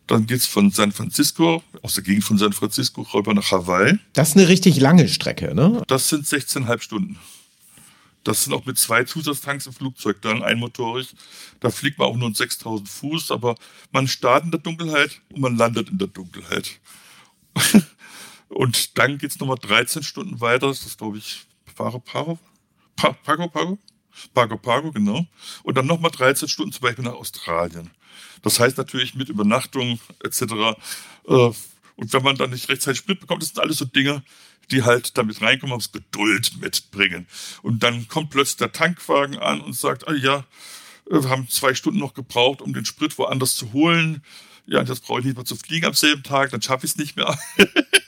[0.07, 3.97] Dann geht's von San Francisco, aus der Gegend von San Francisco, rüber nach Hawaii.
[4.13, 5.81] Das ist eine richtig lange Strecke, ne?
[5.87, 7.17] Das sind 16,5 Stunden.
[8.23, 11.15] Das sind auch mit zwei Zusatztanks im Flugzeug dann einmotorig.
[11.59, 13.55] Da fliegt man auch nur 6000 Fuß, aber
[13.91, 16.79] man startet in der Dunkelheit und man landet in der Dunkelheit.
[18.51, 20.67] und dann geht's nochmal 13 Stunden weiter.
[20.67, 22.39] Das ist, glaube ich, Pago Pago?
[22.95, 23.79] Pago Pago?
[24.33, 25.25] Pago Pago, genau.
[25.63, 27.89] Und dann nochmal 13 Stunden zum Beispiel nach Australien.
[28.41, 30.41] Das heißt natürlich mit Übernachtung etc.
[31.27, 31.51] Äh,
[31.95, 34.23] und wenn man dann nicht rechtzeitig Sprit bekommt, das sind alles so Dinge,
[34.69, 37.27] die halt damit reinkommen, aus Geduld mitbringen.
[37.61, 40.45] Und dann kommt plötzlich der Tankwagen an und sagt, ah ja,
[41.09, 44.23] wir haben zwei Stunden noch gebraucht, um den Sprit woanders zu holen.
[44.65, 46.97] Ja, das brauche ich nicht mehr zu fliegen am selben Tag, dann schaffe ich es
[46.97, 47.37] nicht mehr,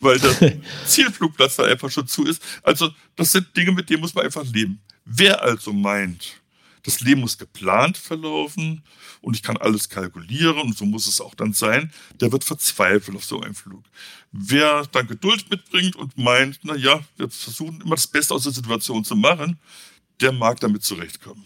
[0.00, 2.42] weil der Zielflugplatz da einfach schon zu ist.
[2.62, 4.80] Also das sind Dinge, mit denen muss man einfach leben.
[5.04, 6.40] Wer also meint,
[6.82, 8.82] das Leben muss geplant verlaufen
[9.20, 11.92] und ich kann alles kalkulieren und so muss es auch dann sein.
[12.20, 13.84] Der wird verzweifeln auf so einem Flug.
[14.30, 18.52] Wer dann Geduld mitbringt und meint, na ja, wir versuchen immer das Beste aus der
[18.52, 19.58] Situation zu machen,
[20.20, 21.44] der mag damit zurechtkommen.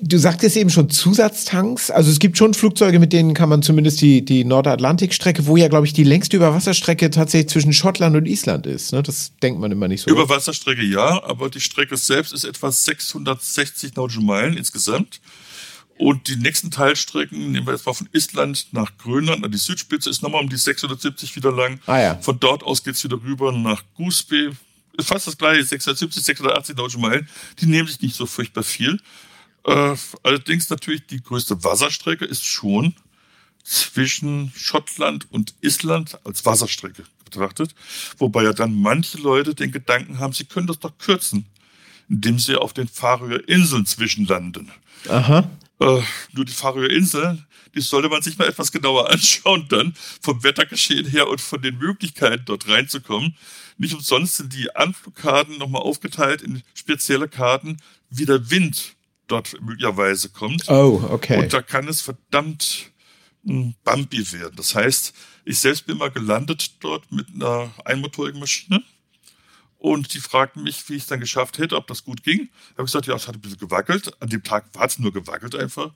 [0.00, 1.90] Du sagtest eben schon Zusatztanks.
[1.90, 5.68] Also es gibt schon Flugzeuge, mit denen kann man zumindest die, die Nordatlantikstrecke, wo ja,
[5.68, 8.92] glaube ich, die längste Überwasserstrecke tatsächlich zwischen Schottland und Island ist.
[8.92, 9.02] Ne?
[9.02, 10.10] Das denkt man immer nicht so.
[10.10, 15.20] Überwasserstrecke ja, aber die Strecke selbst ist etwa 660 nautische Meilen insgesamt.
[15.98, 20.10] Und die nächsten Teilstrecken, nehmen wir jetzt mal von Island nach Grönland, an die Südspitze,
[20.10, 21.80] ist nochmal um die 670 wieder lang.
[21.86, 22.14] Ah, ja.
[22.16, 24.50] Von dort aus geht's wieder rüber nach Gooseby.
[25.00, 27.28] Fast das gleiche, 670, 680 nautische Meilen.
[27.60, 29.00] Die nehmen sich nicht so furchtbar viel.
[29.66, 32.94] Äh, allerdings natürlich die größte Wasserstrecke ist schon
[33.64, 37.74] zwischen Schottland und Island als Wasserstrecke betrachtet.
[38.16, 41.46] Wobei ja dann manche Leute den Gedanken haben, sie können das doch kürzen,
[42.08, 44.70] indem sie auf den Färöer Inseln zwischenlanden.
[45.08, 45.50] Aha.
[45.80, 46.02] Äh,
[46.32, 51.06] nur die Färöer Inseln, die sollte man sich mal etwas genauer anschauen dann, vom Wettergeschehen
[51.06, 53.36] her und von den Möglichkeiten dort reinzukommen.
[53.78, 57.78] Nicht umsonst sind die Anflugkarten nochmal aufgeteilt in spezielle Karten,
[58.10, 58.95] wie der Wind
[59.26, 60.68] dort möglicherweise kommt.
[60.68, 61.38] Oh, okay.
[61.38, 62.90] Und da kann es verdammt
[63.44, 64.54] hm, bumpy werden.
[64.56, 68.82] Das heißt, ich selbst bin mal gelandet dort mit einer einmotorigen Maschine.
[69.78, 72.48] Und die fragten mich, wie ich es dann geschafft hätte, ob das gut ging.
[72.48, 74.20] Da habe ich gesagt, ja, es hat ein bisschen gewackelt.
[74.20, 75.92] An dem Tag war es nur gewackelt einfach.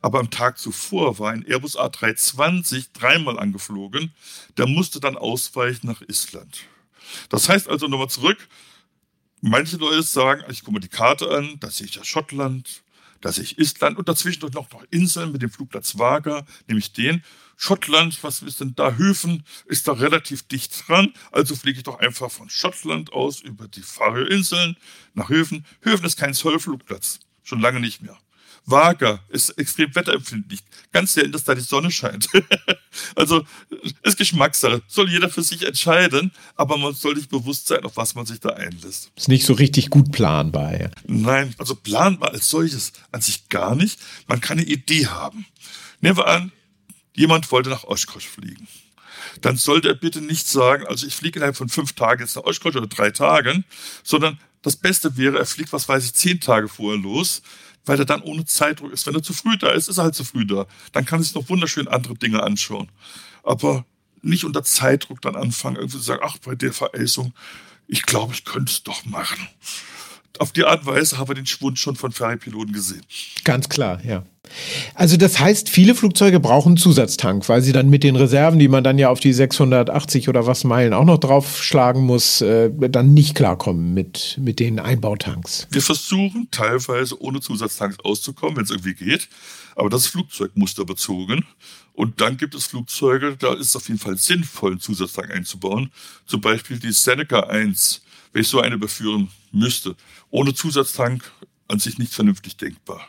[0.00, 4.14] Aber am Tag zuvor war ein Airbus A320 dreimal angeflogen.
[4.56, 6.60] Der musste dann ausweichen nach Island.
[7.28, 8.38] Das heißt also nochmal zurück,
[9.46, 12.82] Manche Leute sagen, ich gucke mir die Karte an, da sehe ich ja Schottland,
[13.20, 17.22] da sehe ich Island und dazwischen noch, noch Inseln mit dem Flugplatz Vaga, nämlich den.
[17.58, 18.94] Schottland, was ist denn da?
[18.94, 23.68] Höfen ist da relativ dicht dran, also fliege ich doch einfach von Schottland aus über
[23.68, 24.78] die Färöerinseln
[25.12, 25.66] nach Höfen.
[25.82, 28.16] Höfen ist kein Zollflugplatz, schon lange nicht mehr.
[28.66, 30.60] Vaga ist extrem wetterempfindlich.
[30.92, 32.28] Ganz selten, dass da die Sonne scheint.
[33.14, 33.44] also
[34.02, 34.82] ist Geschmackssache.
[34.86, 38.40] Soll jeder für sich entscheiden, aber man soll sich bewusst sein, auf was man sich
[38.40, 39.10] da einlässt.
[39.16, 40.80] Ist nicht so richtig gut planbar.
[40.80, 40.88] Ja.
[41.06, 44.00] Nein, also planbar als solches an sich gar nicht.
[44.26, 45.46] Man kann eine Idee haben.
[46.00, 46.52] Nehmen wir an,
[47.14, 48.66] jemand wollte nach Oshkosh fliegen
[49.40, 52.44] dann sollte er bitte nicht sagen, also ich fliege innerhalb von fünf Tagen jetzt nach
[52.44, 53.64] Oshkosh oder drei Tagen,
[54.02, 57.42] sondern das Beste wäre, er fliegt, was weiß ich, zehn Tage vorher los,
[57.86, 59.06] weil er dann ohne Zeitdruck ist.
[59.06, 60.66] Wenn er zu früh da ist, ist er halt zu früh da.
[60.92, 62.88] Dann kann er sich noch wunderschön andere Dinge anschauen.
[63.42, 63.84] Aber
[64.22, 67.34] nicht unter Zeitdruck dann anfangen, irgendwie zu sagen, ach, bei der Vereisung,
[67.86, 69.46] ich glaube, ich könnte es doch machen
[70.38, 73.02] auf die Art und Weise haben wir den Schwund schon von Ferrypiloten gesehen.
[73.44, 74.24] Ganz klar, ja.
[74.94, 78.68] Also das heißt, viele Flugzeuge brauchen einen Zusatztank, weil sie dann mit den Reserven, die
[78.68, 83.14] man dann ja auf die 680 oder was Meilen auch noch draufschlagen muss, äh, dann
[83.14, 85.66] nicht klarkommen mit, mit den Einbautanks.
[85.70, 89.28] Wir versuchen teilweise ohne Zusatztanks auszukommen, wenn es irgendwie geht.
[89.76, 91.44] Aber das ist flugzeugmusterbezogen.
[91.94, 95.90] Und dann gibt es Flugzeuge, da ist es auf jeden Fall sinnvoll, einen Zusatztank einzubauen.
[96.26, 98.02] Zum Beispiel die Seneca 1
[98.34, 99.96] wenn ich so eine überführen müsste.
[100.30, 101.30] Ohne Zusatztank
[101.68, 103.08] an sich nicht vernünftig denkbar.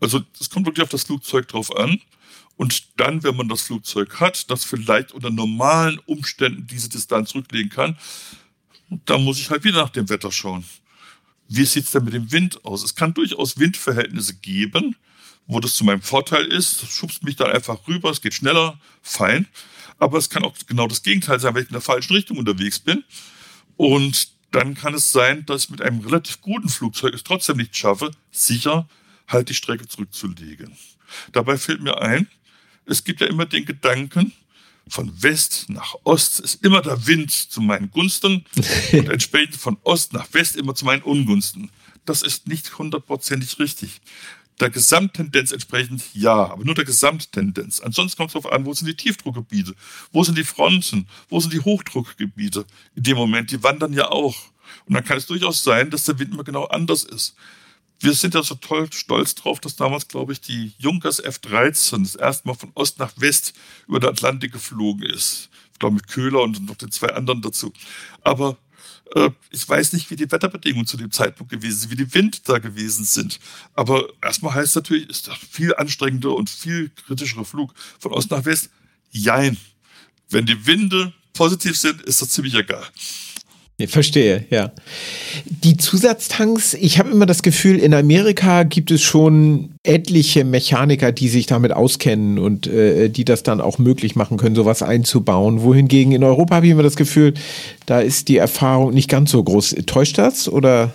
[0.00, 2.00] Also es kommt wirklich auf das Flugzeug drauf an.
[2.56, 7.70] Und dann, wenn man das Flugzeug hat, das vielleicht unter normalen Umständen diese Distanz zurücklegen
[7.70, 7.96] kann,
[9.04, 10.64] dann muss ich halt wieder nach dem Wetter schauen.
[11.48, 12.82] Wie sieht es denn mit dem Wind aus?
[12.82, 14.96] Es kann durchaus Windverhältnisse geben,
[15.46, 16.82] wo das zu meinem Vorteil ist.
[16.82, 19.46] Das schubst mich dann einfach rüber, es geht schneller, fein.
[19.98, 22.78] Aber es kann auch genau das Gegenteil sein, wenn ich in der falschen Richtung unterwegs
[22.80, 23.04] bin
[23.76, 27.76] und dann kann es sein, dass ich mit einem relativ guten Flugzeug es trotzdem nicht
[27.76, 28.88] schaffe, sicher
[29.26, 30.76] halt die Strecke zurückzulegen.
[31.32, 32.28] Dabei fällt mir ein,
[32.86, 34.32] es gibt ja immer den Gedanken,
[34.88, 38.44] von West nach Ost ist immer der Wind zu meinen Gunsten
[38.92, 41.70] und entsprechend von Ost nach West immer zu meinen Ungunsten.
[42.04, 44.00] Das ist nicht hundertprozentig richtig.
[44.60, 47.80] Der Gesamttendenz entsprechend ja, aber nur der Gesamttendenz.
[47.80, 49.74] Ansonsten kommt es darauf an, wo sind die Tiefdruckgebiete,
[50.12, 52.64] wo sind die Fronten, wo sind die Hochdruckgebiete.
[52.96, 54.36] In dem Moment, die wandern ja auch.
[54.86, 57.34] Und dann kann es durchaus sein, dass der Wind immer genau anders ist.
[58.00, 62.14] Wir sind ja so toll stolz drauf, dass damals, glaube ich, die Junkers F-13 das
[62.14, 63.54] erste Mal von Ost nach West
[63.88, 65.50] über den Atlantik geflogen ist.
[65.72, 67.72] Ich glaube, mit Köhler und noch den zwei anderen dazu.
[68.22, 68.56] Aber
[69.50, 72.58] ich weiß nicht, wie die Wetterbedingungen zu dem Zeitpunkt gewesen sind, wie die Wind da
[72.58, 73.40] gewesen sind.
[73.74, 78.44] Aber erstmal heißt natürlich, ist das viel anstrengender und viel kritischerer Flug von Ost nach
[78.44, 78.70] West.
[79.10, 79.56] Jein.
[80.28, 82.86] Wenn die Winde positiv sind, ist das ziemlich egal.
[83.80, 84.72] Ich verstehe, ja.
[85.62, 91.28] Die Zusatztanks, ich habe immer das Gefühl, in Amerika gibt es schon etliche Mechaniker, die
[91.28, 95.62] sich damit auskennen und äh, die das dann auch möglich machen können, sowas einzubauen.
[95.62, 97.34] Wohingegen in Europa habe ich immer das Gefühl,
[97.86, 99.76] da ist die Erfahrung nicht ganz so groß.
[99.86, 100.92] Täuscht das oder?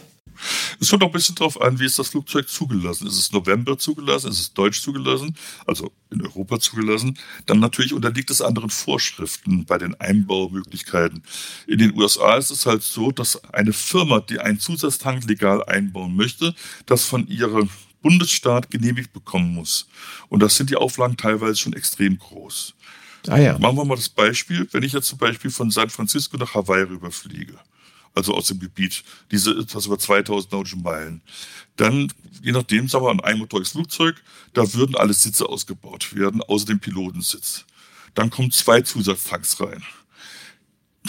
[0.80, 3.08] Es kommt auch ein bisschen darauf an, wie ist das Flugzeug zugelassen.
[3.08, 4.32] Ist es November zugelassen?
[4.32, 5.36] Ist es deutsch zugelassen?
[5.66, 7.18] Also in Europa zugelassen?
[7.46, 11.24] Dann natürlich unterliegt es anderen Vorschriften bei den Einbaumöglichkeiten.
[11.68, 16.16] In den USA ist es halt so, dass eine Firma, die einen Zusatztank legal einbauen
[16.16, 17.70] möchte, das von ihrem
[18.02, 19.88] Bundesstaat genehmigt bekommen muss.
[20.30, 22.76] Und das sind die Auflagen teilweise schon extrem groß.
[23.28, 23.58] Ah ja.
[23.58, 26.84] Machen wir mal das Beispiel, wenn ich jetzt zum Beispiel von San Francisco nach Hawaii
[26.84, 27.58] rüberfliege
[28.16, 31.22] also aus dem Gebiet, diese etwas über 2000 nautische Meilen.
[31.76, 34.22] Dann, je nachdem, sagen wir, ein einmotoriges Flugzeug,
[34.54, 37.66] da würden alle Sitze ausgebaut werden, außer dem Pilotensitz.
[38.14, 39.84] Dann kommen zwei Zusatztanks rein.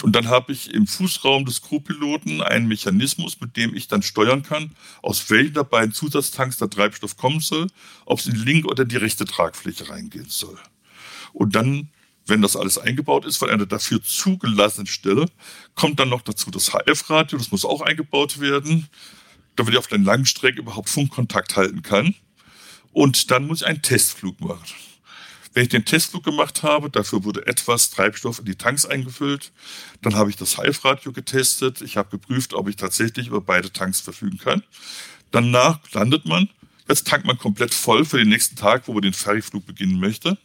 [0.01, 4.43] Und dann habe ich im Fußraum des Co-Piloten einen Mechanismus, mit dem ich dann steuern
[4.43, 7.67] kann, aus welchen der beiden Zusatztanks der Treibstoff kommen soll,
[8.05, 10.57] ob es in die linke oder die rechte Tragfläche reingehen soll.
[11.31, 11.89] Und dann
[12.27, 15.27] wenn das alles eingebaut ist von einer dafür zugelassenen Stelle,
[15.75, 18.89] kommt dann noch dazu das HF-Radio, das muss auch eingebaut werden,
[19.55, 22.15] damit ich auf der langen Strecke überhaupt Funkkontakt halten kann.
[22.91, 24.63] Und dann muss ich einen Testflug machen.
[25.53, 29.53] Wenn ich den Testflug gemacht habe, dafür wurde etwas Treibstoff in die Tanks eingefüllt,
[30.01, 34.01] dann habe ich das HF-Radio getestet, ich habe geprüft, ob ich tatsächlich über beide Tanks
[34.01, 34.63] verfügen kann.
[35.31, 36.49] Danach landet man,
[36.89, 40.37] jetzt tankt man komplett voll für den nächsten Tag, wo man den Ferryflug beginnen möchte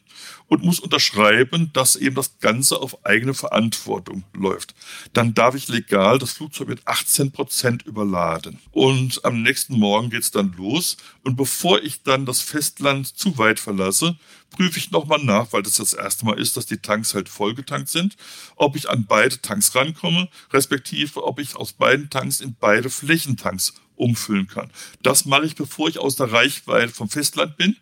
[0.46, 4.74] und muss unterschreiben, dass eben das Ganze auf eigene Verantwortung läuft.
[5.12, 8.58] Dann darf ich legal das Flugzeug mit 18 Prozent überladen.
[8.72, 10.96] Und am nächsten Morgen geht's dann los.
[11.22, 14.16] Und bevor ich dann das Festland zu weit verlasse,
[14.50, 17.88] prüfe ich nochmal nach, weil das das erste Mal ist, dass die Tanks halt vollgetankt
[17.88, 18.16] sind,
[18.56, 23.74] ob ich an beide Tanks rankomme, respektive ob ich aus beiden Tanks in beide Flächentanks
[23.96, 24.70] umfüllen kann.
[25.02, 27.76] Das mache ich, bevor ich aus der Reichweite vom Festland bin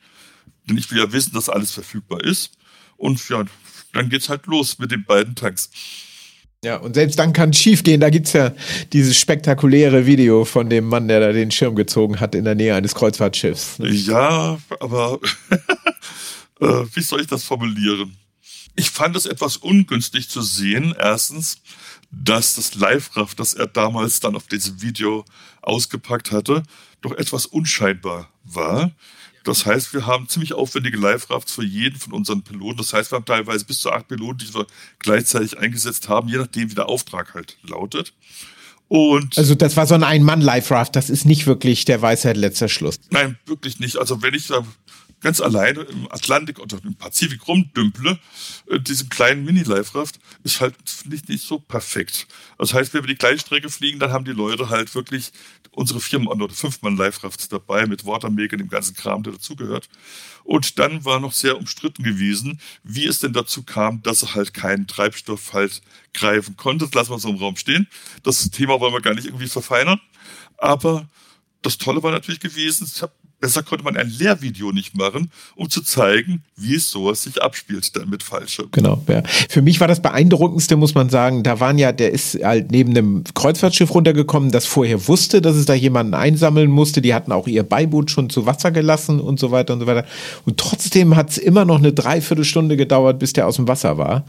[0.69, 2.53] denn ich will ja wissen, dass alles verfügbar ist.
[2.97, 3.45] Und ja,
[3.93, 5.71] dann geht's halt los mit den beiden Tanks.
[6.65, 8.01] Ja, und selbst dann kann es schief gehen.
[8.01, 8.53] Da gibt's ja
[8.93, 12.75] dieses spektakuläre Video von dem Mann, der da den Schirm gezogen hat in der Nähe
[12.75, 13.79] eines Kreuzfahrtschiffs.
[13.79, 13.91] Ne?
[13.91, 15.21] Ja, aber
[16.61, 18.17] äh, wie soll ich das formulieren?
[18.75, 21.61] Ich fand es etwas ungünstig zu sehen, erstens,
[22.11, 25.25] dass das Live-Raff, das er damals dann auf diesem Video
[25.63, 26.63] ausgepackt hatte,
[27.03, 28.91] doch etwas unscheinbar war.
[29.49, 32.77] Das heißt, wir haben ziemlich aufwendige Live-Rafts für jeden von unseren Piloten.
[32.77, 34.67] Das heißt, wir haben teilweise bis zu acht Piloten, die wir
[34.99, 38.13] gleichzeitig eingesetzt haben, je nachdem, wie der Auftrag halt lautet.
[38.89, 43.01] Und also das war so ein Ein-Mann-Live-Raft, das ist nicht wirklich der Weisheit letzter Schluss.
[43.11, 43.97] Nein, wirklich nicht.
[43.97, 44.67] Also wenn ich da
[45.21, 48.19] ganz alleine im Atlantik oder im Pazifik rumdümple,
[48.69, 50.75] äh, diesem kleinen Mini-Life-Raft, ist halt
[51.07, 52.27] nicht, nicht so perfekt.
[52.57, 55.33] Das heißt, wenn wir die gleiche Strecke fliegen, dann haben die Leute halt wirklich
[55.73, 59.89] unsere vier oder fünf Mann Live-Rafts dabei mit Watermaker, dem ganzen Kram, der dazugehört.
[60.45, 64.55] Und dann war noch sehr umstritten gewesen, wie es denn dazu kam, dass er halt
[64.55, 65.83] keinen Treibstoff halt
[66.15, 66.87] greifen konnte.
[66.87, 67.87] Das lassen wir so im Raum stehen.
[68.23, 70.01] Das Thema wollen wir gar nicht irgendwie verfeinern.
[70.57, 71.09] Aber
[71.63, 72.87] das Tolle war natürlich gewesen,
[73.41, 77.95] Besser konnte man ein Lehrvideo nicht machen, um zu zeigen, wie es sowas sich abspielt
[77.95, 78.69] dann mit Fallschirm.
[78.73, 79.23] Genau, ja.
[79.49, 82.91] Für mich war das beeindruckendste, muss man sagen, da waren ja, der ist halt neben
[82.91, 87.01] einem Kreuzfahrtschiff runtergekommen, das vorher wusste, dass es da jemanden einsammeln musste.
[87.01, 90.05] Die hatten auch ihr Beiboot schon zu Wasser gelassen und so weiter und so weiter.
[90.45, 94.25] Und trotzdem hat es immer noch eine Dreiviertelstunde gedauert, bis der aus dem Wasser war.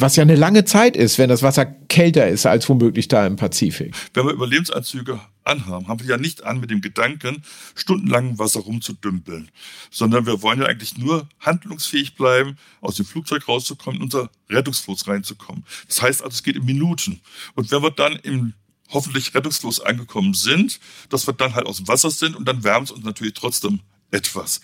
[0.00, 3.34] Was ja eine lange Zeit ist, wenn das Wasser kälter ist als womöglich da im
[3.34, 3.96] Pazifik.
[4.14, 7.42] Wenn wir Überlebensanzüge anhaben, haben wir ja nicht an mit dem Gedanken,
[7.74, 9.50] stundenlang im Wasser rumzudümpeln,
[9.90, 15.08] sondern wir wollen ja eigentlich nur handlungsfähig bleiben, aus dem Flugzeug rauszukommen, in unser Rettungsfloß
[15.08, 15.64] reinzukommen.
[15.88, 17.20] Das heißt also, es geht in Minuten.
[17.56, 18.54] Und wenn wir dann im
[18.90, 22.86] hoffentlich rettungslos angekommen sind, dass wir dann halt aus dem Wasser sind und dann wärmt
[22.86, 23.80] es uns natürlich trotzdem
[24.12, 24.60] etwas.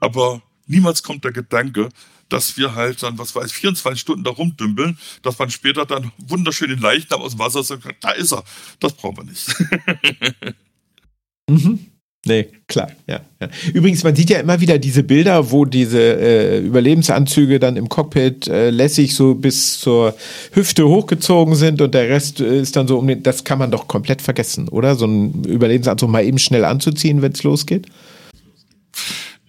[0.00, 1.88] Aber niemals kommt der Gedanke,
[2.32, 6.12] dass wir halt dann, was weiß ich, 24 Stunden da rumdümpeln, dass man später dann
[6.18, 8.44] wunderschön den Leichnam aus dem Wasser sagt, da ist er.
[8.80, 10.54] Das brauchen wir nicht.
[11.48, 11.86] mhm.
[12.24, 16.60] Nee, klar, ja, ja, Übrigens, man sieht ja immer wieder diese Bilder, wo diese äh,
[16.60, 20.14] Überlebensanzüge dann im Cockpit äh, lässig so bis zur
[20.52, 23.24] Hüfte hochgezogen sind und der Rest äh, ist dann so um den.
[23.24, 24.94] Das kann man doch komplett vergessen, oder?
[24.94, 27.88] So einen Überlebensanzug mal eben schnell anzuziehen, wenn es losgeht?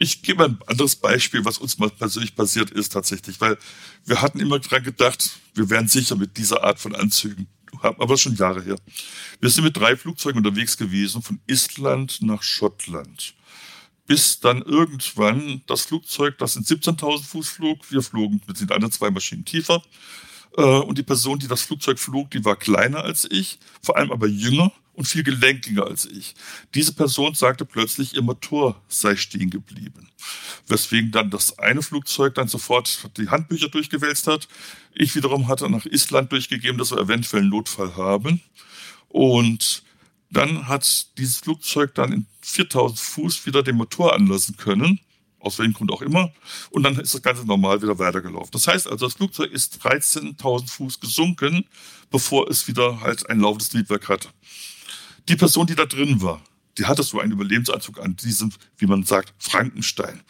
[0.03, 3.57] Ich gebe ein anderes Beispiel, was uns mal persönlich passiert ist tatsächlich, weil
[4.03, 7.47] wir hatten immer dran gedacht, wir wären sicher mit dieser Art von Anzügen
[7.81, 8.75] aber schon Jahre her.
[9.39, 13.33] Wir sind mit drei Flugzeugen unterwegs gewesen, von Island nach Schottland.
[14.05, 18.91] Bis dann irgendwann das Flugzeug, das in 17.000 Fuß flog, wir flogen mit den anderen
[18.91, 19.81] zwei Maschinen tiefer.
[20.57, 24.11] Äh, und die Person, die das Flugzeug flog, die war kleiner als ich, vor allem
[24.11, 26.35] aber jünger und viel gelenkiger als ich.
[26.75, 30.09] Diese Person sagte plötzlich, ihr Motor sei stehen geblieben.
[30.67, 34.47] Weswegen dann das eine Flugzeug dann sofort die Handbücher durchgewälzt hat.
[34.93, 38.41] Ich wiederum hatte nach Island durchgegeben, dass wir eventuell einen Notfall haben.
[39.09, 39.83] Und
[40.29, 44.99] dann hat dieses Flugzeug dann in 4000 Fuß wieder den Motor anlassen können
[45.43, 46.31] aus welchem Grund auch immer.
[46.71, 48.51] Und dann ist das Ganze normal wieder weitergelaufen.
[48.51, 51.65] Das heißt also, das Flugzeug ist 13.000 Fuß gesunken,
[52.09, 54.29] bevor es wieder halt ein laufendes Triebwerk hatte.
[55.29, 56.41] Die Person, die da drin war,
[56.77, 60.21] die hatte so einen Überlebensanzug an diesem, wie man sagt, Frankenstein,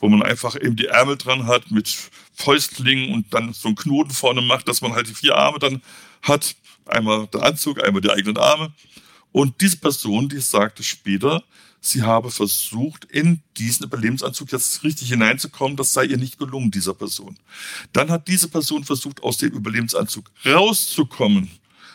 [0.00, 1.94] wo man einfach eben die Ärmel dran hat mit
[2.34, 5.82] Fäustlingen und dann so einen Knoten vorne macht, dass man halt die vier Arme dann
[6.22, 6.56] hat.
[6.84, 8.72] Einmal der Anzug, einmal die eigenen Arme.
[9.30, 11.44] Und diese Person, die sagte später,
[11.80, 15.76] sie habe versucht, in diesen Überlebensanzug jetzt richtig hineinzukommen.
[15.76, 17.38] Das sei ihr nicht gelungen, dieser Person.
[17.92, 21.50] Dann hat diese Person versucht, aus dem Überlebensanzug rauszukommen.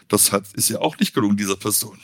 [0.07, 1.99] Das hat, ist ja auch nicht gelungen, dieser Person.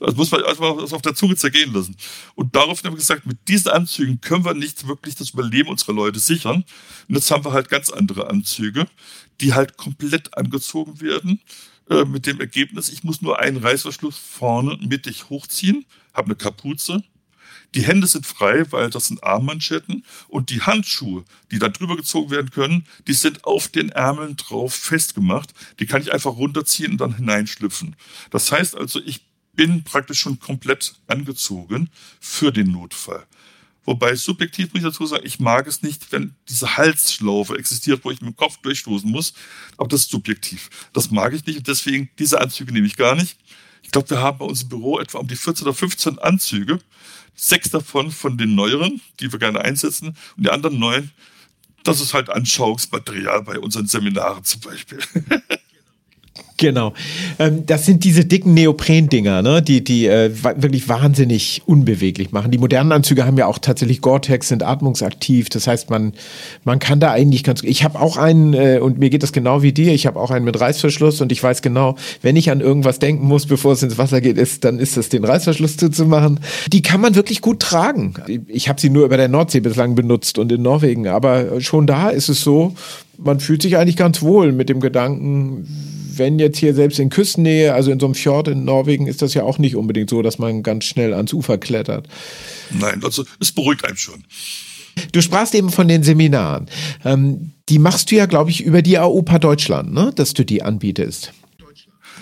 [0.00, 1.96] Das muss man erstmal auf der Zunge zergehen lassen.
[2.34, 5.92] Und daraufhin haben wir gesagt, mit diesen Anzügen können wir nicht wirklich das Überleben unserer
[5.92, 6.64] Leute sichern.
[7.08, 8.86] Und jetzt haben wir halt ganz andere Anzüge,
[9.40, 11.40] die halt komplett angezogen werden.
[11.90, 17.02] Äh, mit dem Ergebnis, ich muss nur einen Reißverschluss vorne mittig hochziehen, habe eine Kapuze,
[17.74, 22.30] die Hände sind frei, weil das sind Armmanschetten und die Handschuhe, die da drüber gezogen
[22.30, 25.52] werden können, die sind auf den Ärmeln drauf festgemacht.
[25.78, 27.96] Die kann ich einfach runterziehen und dann hineinschlüpfen.
[28.30, 29.27] Das heißt also, ich
[29.58, 31.90] bin praktisch schon komplett angezogen
[32.20, 33.26] für den Notfall.
[33.84, 38.12] Wobei subjektiv muss ich dazu sagen, ich mag es nicht, wenn diese Halsschlaufe existiert, wo
[38.12, 39.34] ich mit dem Kopf durchstoßen muss.
[39.76, 40.70] Aber das ist subjektiv.
[40.92, 43.36] Das mag ich nicht und deswegen diese Anzüge nehme ich gar nicht.
[43.82, 46.78] Ich glaube, wir haben bei uns im Büro etwa um die 14 oder 15 Anzüge.
[47.34, 50.16] Sechs davon von den neueren, die wir gerne einsetzen.
[50.36, 51.10] Und die anderen neun,
[51.82, 55.00] das ist halt Anschauungsmaterial bei unseren Seminaren zum Beispiel.
[56.58, 56.92] Genau.
[57.38, 59.62] Ähm, das sind diese dicken Neopren-Dinger, ne?
[59.62, 62.50] die, die äh, wirklich wahnsinnig unbeweglich machen.
[62.50, 65.48] Die modernen Anzüge haben ja auch tatsächlich Gore-Tex, sind atmungsaktiv.
[65.50, 66.12] Das heißt, man,
[66.64, 67.62] man kann da eigentlich ganz.
[67.62, 70.32] Ich habe auch einen, äh, und mir geht das genau wie dir, ich habe auch
[70.32, 73.82] einen mit Reißverschluss und ich weiß genau, wenn ich an irgendwas denken muss, bevor es
[73.84, 76.40] ins Wasser geht, ist, dann ist es den Reißverschluss zuzumachen.
[76.72, 78.14] Die kann man wirklich gut tragen.
[78.48, 82.08] Ich habe sie nur über der Nordsee bislang benutzt und in Norwegen, aber schon da
[82.08, 82.74] ist es so,
[83.16, 85.66] man fühlt sich eigentlich ganz wohl mit dem Gedanken,
[86.18, 89.34] wenn jetzt hier selbst in Küstennähe, also in so einem Fjord in Norwegen, ist das
[89.34, 92.08] ja auch nicht unbedingt so, dass man ganz schnell ans Ufer klettert.
[92.70, 94.24] Nein, also es beruhigt einen schon.
[95.12, 96.68] Du sprachst eben von den Seminaren.
[97.04, 100.12] Ähm, die machst du ja, glaube ich, über die AOPA Deutschland, ne?
[100.14, 101.32] dass du die anbietest.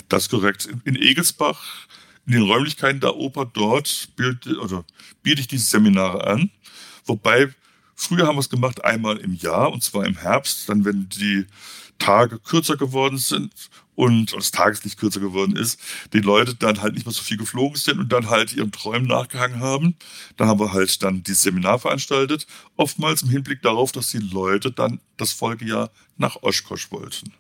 [0.09, 0.69] Das ist korrekt.
[0.85, 1.87] In Egelsbach,
[2.27, 4.85] in den Räumlichkeiten der Oper dort biete, oder
[5.23, 6.51] biete ich diese Seminare an.
[7.07, 7.49] Wobei,
[7.95, 11.47] früher haben wir es gemacht einmal im Jahr, und zwar im Herbst, dann wenn die
[11.99, 13.53] Tage kürzer geworden sind
[13.97, 15.81] und das Tageslicht kürzer geworden ist,
[16.13, 19.09] die Leute dann halt nicht mehr so viel geflogen sind und dann halt ihren Träumen
[19.09, 19.97] nachgehangen haben.
[20.37, 24.71] Da haben wir halt dann dieses Seminar veranstaltet, oftmals im Hinblick darauf, dass die Leute
[24.71, 27.33] dann das Folgejahr nach Oshkosh wollten.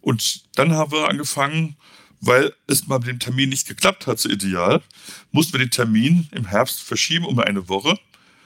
[0.00, 1.76] Und dann haben wir angefangen,
[2.20, 4.82] weil es mal mit dem Termin nicht geklappt hat, so ideal,
[5.30, 7.98] mussten wir den Termin im Herbst verschieben um eine Woche.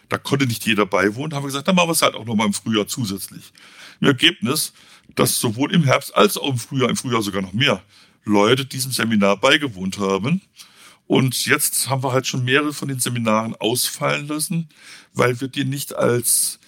[0.08, 1.34] Da konnte nicht jeder beiwohnen.
[1.34, 3.52] Haben wir gesagt, dann machen wir es halt auch noch mal im Frühjahr zusätzlich.
[4.00, 4.72] Im Ergebnis
[5.14, 7.82] dass sowohl im Herbst als auch im Frühjahr, im Frühjahr sogar noch mehr
[8.24, 10.42] Leute diesem Seminar beigewohnt haben.
[11.06, 14.68] Und jetzt haben wir halt schon mehrere von den Seminaren ausfallen lassen,
[15.12, 16.58] weil wir die nicht als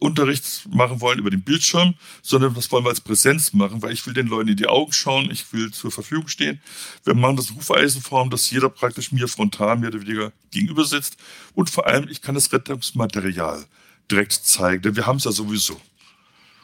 [0.00, 4.04] Unterricht machen wollen über den Bildschirm, sondern das wollen wir als Präsenz machen, weil ich
[4.06, 6.60] will den Leuten in die Augen schauen, ich will zur Verfügung stehen.
[7.04, 11.16] Wir machen das in Hufeisenform, dass jeder praktisch mir frontal mehr oder weniger gegenüber sitzt.
[11.54, 13.64] Und vor allem, ich kann das Rettungsmaterial
[14.10, 15.74] direkt zeigen, denn wir haben es ja sowieso.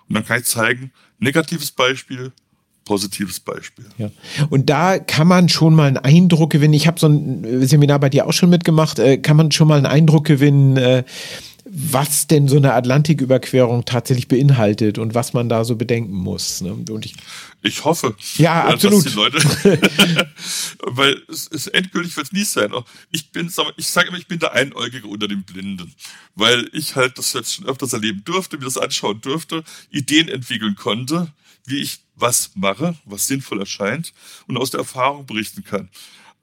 [0.09, 2.33] Und dann kann ich zeigen, negatives Beispiel,
[2.85, 3.85] positives Beispiel.
[3.99, 4.11] Ja.
[4.49, 6.73] Und da kann man schon mal einen Eindruck gewinnen.
[6.73, 8.99] Ich habe so ein Seminar bei dir auch schon mitgemacht.
[8.99, 11.05] Äh, kann man schon mal einen Eindruck gewinnen, äh,
[11.79, 16.63] was denn so eine Atlantiküberquerung tatsächlich beinhaltet und was man da so bedenken muss.
[16.63, 16.73] Ne?
[16.73, 17.15] Und ich,
[17.61, 19.05] ich hoffe, ja, absolut.
[19.05, 19.39] die Leute,
[20.87, 22.73] weil es, es endgültig wird es nie sein.
[23.11, 25.93] Ich bin, ich sage immer, ich bin der Einäugige unter den Blinden,
[26.35, 30.77] weil ich halt das jetzt schon öfters erleben durfte, mir das anschauen durfte, Ideen entwickeln
[30.77, 31.31] konnte,
[31.67, 34.15] wie ich was mache, was sinnvoll erscheint
[34.47, 35.91] und aus der Erfahrung berichten kann.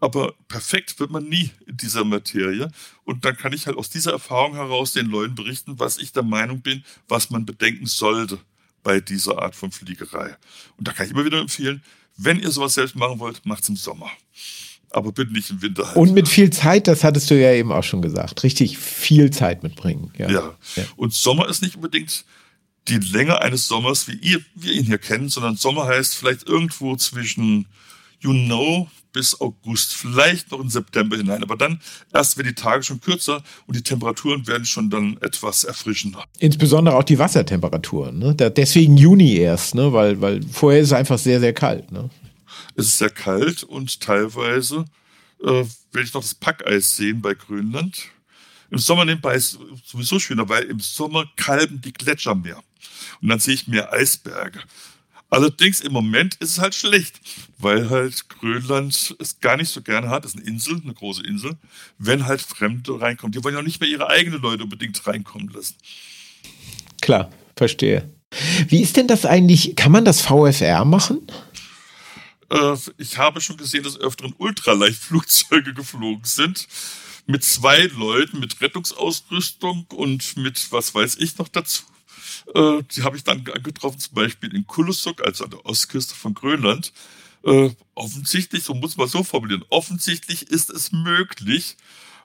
[0.03, 2.69] Aber perfekt wird man nie in dieser Materie.
[3.05, 6.23] Und dann kann ich halt aus dieser Erfahrung heraus den Leuten berichten, was ich der
[6.23, 8.37] Meinung bin, was man bedenken sollte
[8.83, 10.35] bei dieser Art von Fliegerei.
[10.75, 11.81] Und da kann ich immer wieder empfehlen,
[12.17, 14.11] wenn ihr sowas selbst machen wollt, macht's im Sommer.
[14.89, 15.87] Aber bitte nicht im Winter.
[15.87, 15.95] Halt.
[15.95, 18.43] Und mit viel Zeit, das hattest du ja eben auch schon gesagt.
[18.43, 20.11] Richtig viel Zeit mitbringen.
[20.17, 20.29] Ja.
[20.29, 20.53] ja.
[20.75, 20.83] ja.
[20.97, 22.25] Und Sommer ist nicht unbedingt
[22.89, 26.97] die Länge eines Sommers, wie ihr, wir ihn hier kennen, sondern Sommer heißt vielleicht irgendwo
[26.97, 27.67] zwischen
[28.23, 31.79] you know bis August, vielleicht noch in September hinein, aber dann
[32.11, 36.25] erst werden die Tage schon kürzer und die Temperaturen werden schon dann etwas erfrischender.
[36.39, 38.17] Insbesondere auch die Wassertemperaturen.
[38.17, 38.33] Ne?
[38.35, 39.93] deswegen Juni erst, ne?
[39.93, 41.91] weil, weil vorher ist es einfach sehr, sehr kalt.
[41.91, 42.09] Ne?
[42.75, 44.85] Es ist sehr kalt und teilweise
[45.43, 48.07] äh, werde ich noch das Packeis sehen bei Grönland.
[48.71, 52.63] Im Sommer nebenbei ist es sowieso schöner, weil im Sommer kalben die Gletscher mehr.
[53.21, 54.59] Und dann sehe ich mehr Eisberge.
[55.33, 57.19] Allerdings im Moment ist es halt schlecht,
[57.57, 60.25] weil halt Grönland es gar nicht so gerne hat.
[60.25, 61.57] Es ist eine Insel, eine große Insel,
[61.97, 63.31] wenn halt Fremde reinkommen.
[63.31, 65.73] Die wollen ja nicht mehr ihre eigenen Leute unbedingt reinkommen lassen.
[67.01, 68.07] Klar, verstehe.
[68.67, 69.75] Wie ist denn das eigentlich?
[69.75, 71.25] Kann man das VFR machen?
[72.51, 76.67] Äh, ich habe schon gesehen, dass öfteren Ultraleichtflugzeuge geflogen sind.
[77.25, 81.85] Mit zwei Leuten, mit Rettungsausrüstung und mit was weiß ich noch dazu.
[82.53, 86.33] Äh, die habe ich dann angetroffen, zum Beispiel in Kulusuk, also an der Ostküste von
[86.33, 86.93] Grönland.
[87.45, 91.75] Äh, offensichtlich, so muss man so formulieren, offensichtlich ist es möglich.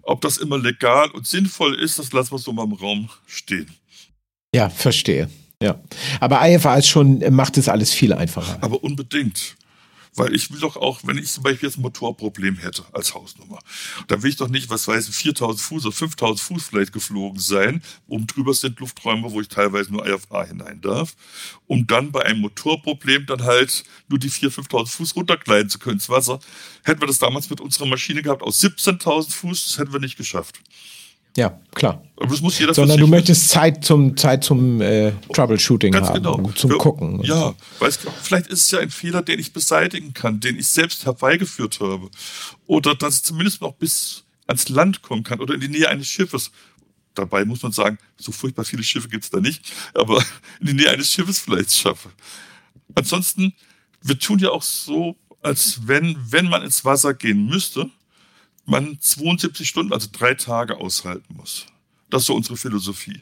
[0.03, 3.69] Ob das immer legal und sinnvoll ist, das lassen wir so mal im Raum stehen.
[4.55, 5.29] Ja, verstehe.
[5.63, 5.81] Ja.
[6.21, 8.59] Aber IFA ist schon, macht es alles viel einfacher.
[8.61, 9.57] Aber unbedingt.
[10.19, 13.61] Weil ich will doch auch, wenn ich zum Beispiel jetzt ein Motorproblem hätte als Hausnummer,
[14.09, 17.39] dann will ich doch nicht, was weiß ich, 4000 Fuß oder 5000 Fuß vielleicht geflogen
[17.39, 17.83] sein.
[18.09, 21.15] Oben drüber sind Lufträume, wo ich teilweise nur IFA hinein darf,
[21.67, 25.97] um dann bei einem Motorproblem dann halt nur die 4.000, 5.000 Fuß runtergleiten zu können
[25.97, 26.41] ins Wasser.
[26.83, 30.17] Hätten wir das damals mit unserer Maschine gehabt aus 17.000 Fuß, das hätten wir nicht
[30.17, 30.61] geschafft.
[31.37, 32.03] Ja, klar.
[32.17, 36.23] Aber das muss jeder Sondern du möchtest Zeit zum, Zeit zum äh, Troubleshooting Ganz haben,
[36.23, 36.51] genau.
[36.55, 37.23] zum ja, Gucken.
[37.23, 37.57] Ja, so.
[37.79, 41.79] weißt, vielleicht ist es ja ein Fehler, den ich beseitigen kann, den ich selbst herbeigeführt
[41.81, 42.11] habe.
[42.67, 46.09] Oder dass ich zumindest noch bis ans Land kommen kann oder in die Nähe eines
[46.09, 46.51] Schiffes.
[47.15, 50.25] Dabei muss man sagen, so furchtbar viele Schiffe gibt es da nicht, aber
[50.61, 52.11] in die Nähe eines Schiffes vielleicht schaffe.
[52.95, 53.53] Ansonsten,
[54.03, 57.91] wir tun ja auch so, als wenn, wenn man ins Wasser gehen müsste,
[58.69, 61.67] man 72 Stunden, also drei Tage aushalten muss.
[62.11, 63.21] Das ist so unsere Philosophie.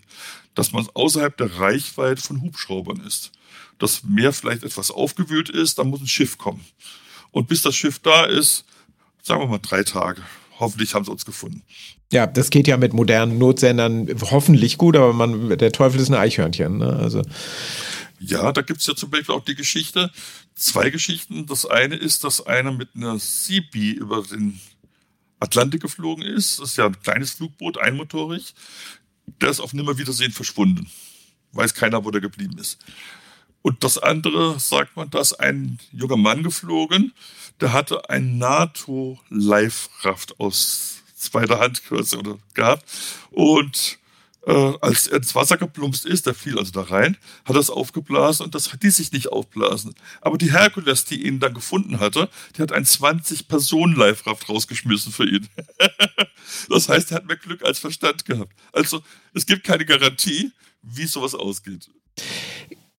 [0.55, 3.33] Dass man außerhalb der Reichweite von Hubschraubern ist.
[3.79, 6.65] Dass Meer vielleicht etwas aufgewühlt ist, dann muss ein Schiff kommen.
[7.31, 8.65] Und bis das Schiff da ist,
[9.23, 10.23] sagen wir mal drei Tage.
[10.59, 11.63] Hoffentlich haben sie uns gefunden.
[12.11, 16.15] Ja, das geht ja mit modernen Notsendern hoffentlich gut, aber man, der Teufel ist ein
[16.15, 16.79] Eichhörnchen.
[16.79, 16.93] Ne?
[16.97, 17.23] Also.
[18.19, 20.11] Ja, da gibt's ja zum Beispiel auch die Geschichte,
[20.55, 21.45] zwei Geschichten.
[21.47, 24.59] Das eine ist, dass einer mit einer CB über den
[25.41, 26.61] Atlantik geflogen ist.
[26.61, 28.55] Das ist ja ein kleines Flugboot, einmotorig.
[29.41, 30.89] Der ist auf Nimmerwiedersehen verschwunden.
[31.53, 32.79] Weiß keiner, wo der geblieben ist.
[33.63, 37.13] Und das andere, sagt man, da ist ein junger Mann geflogen,
[37.61, 41.83] der hatte ein NATO-Live-Raft aus zweiter Hand
[42.55, 42.85] gehabt.
[43.31, 43.99] Und
[44.47, 48.47] äh, als er ins Wasser geplumpst ist, der fiel also da rein, hat es aufgeblasen
[48.47, 49.95] und das hat die sich nicht aufblasen.
[50.21, 55.49] Aber die Herkules, die ihn dann gefunden hatte, die hat ein 20-Personen-Live-Raft rausgeschmissen für ihn.
[56.69, 58.53] das heißt, er hat mehr Glück als Verstand gehabt.
[58.73, 59.03] Also
[59.35, 61.91] es gibt keine Garantie, wie sowas ausgeht.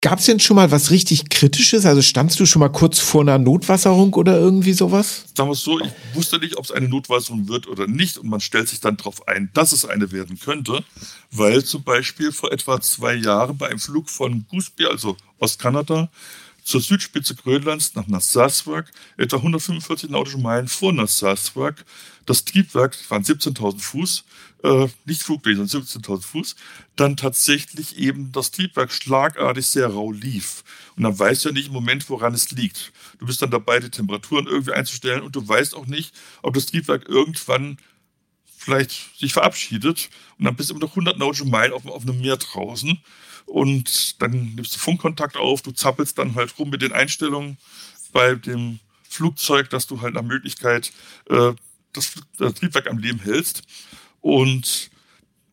[0.08, 1.86] Gab es denn schon mal was richtig Kritisches?
[1.86, 5.26] Also standst du schon mal kurz vor einer Notwasserung oder irgendwie sowas?
[5.36, 8.30] Sagen wir es so, ich wusste nicht, ob es eine Notwasserung wird oder nicht und
[8.30, 10.82] man stellt sich dann darauf ein, dass es eine werden könnte,
[11.30, 16.10] weil zum Beispiel vor etwa zwei Jahren bei einem Flug von Gooseby, also Ostkanada,
[16.68, 21.86] zur Südspitze Grönlands nach Nassaswak, etwa 145 nautische Meilen vor Nassaswak,
[22.26, 24.26] das Triebwerk, waren 17.000 Fuß,
[24.64, 26.56] äh, nicht Flugbläser, 17.000 Fuß,
[26.98, 30.66] dann tatsächlich eben das Triebwerk schlagartig sehr rau lief.
[30.98, 32.92] Und dann weißt du ja nicht im Moment, woran es liegt.
[33.20, 35.22] Du bist dann dabei, die Temperaturen irgendwie einzustellen.
[35.22, 37.78] Und du weißt auch nicht, ob das Triebwerk irgendwann
[38.58, 40.10] vielleicht sich verabschiedet.
[40.38, 43.00] Und dann bist du immer noch 100 nautische Meilen auf, auf einem Meer draußen
[43.48, 47.58] und dann nimmst du Funkkontakt auf, du zappelst dann halt rum mit den Einstellungen
[48.12, 48.80] bei dem
[49.10, 50.92] Flugzeug, dass du halt nach Möglichkeit
[51.30, 51.54] äh,
[51.94, 53.64] das, das Triebwerk am Leben hältst.
[54.22, 54.92] Und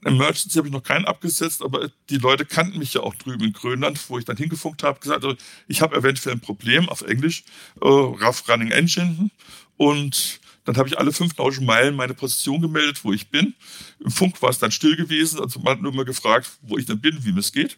[0.05, 3.53] Emergency habe ich noch keinen abgesetzt, aber die Leute kannten mich ja auch drüben in
[3.53, 5.37] Grönland, wo ich dann hingefunkt habe, gesagt, also
[5.69, 7.45] ich habe eventuell ein Problem auf Englisch,
[7.81, 9.31] äh, Rough Running Engine
[9.77, 13.55] und dann habe ich alle fünf nautischen Meilen meine Position gemeldet, wo ich bin.
[14.01, 16.87] Im Funk war es dann still gewesen, also man hat nur mal gefragt, wo ich
[16.87, 17.77] dann bin, wie mir es geht.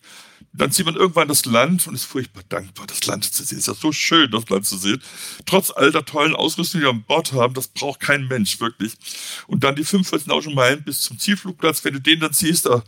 [0.53, 3.59] Dann sieht man irgendwann das Land und ist furchtbar dankbar, das Land zu sehen.
[3.59, 5.03] Es ist ja so schön, das Land zu sehen.
[5.45, 8.95] Trotz all der tollen Ausrüstung, die wir an Bord haben, das braucht kein Mensch, wirklich.
[9.49, 12.83] Und dann die 45 nautischen Meilen bis zum Zielflugplatz, wenn du den dann siehst, ah,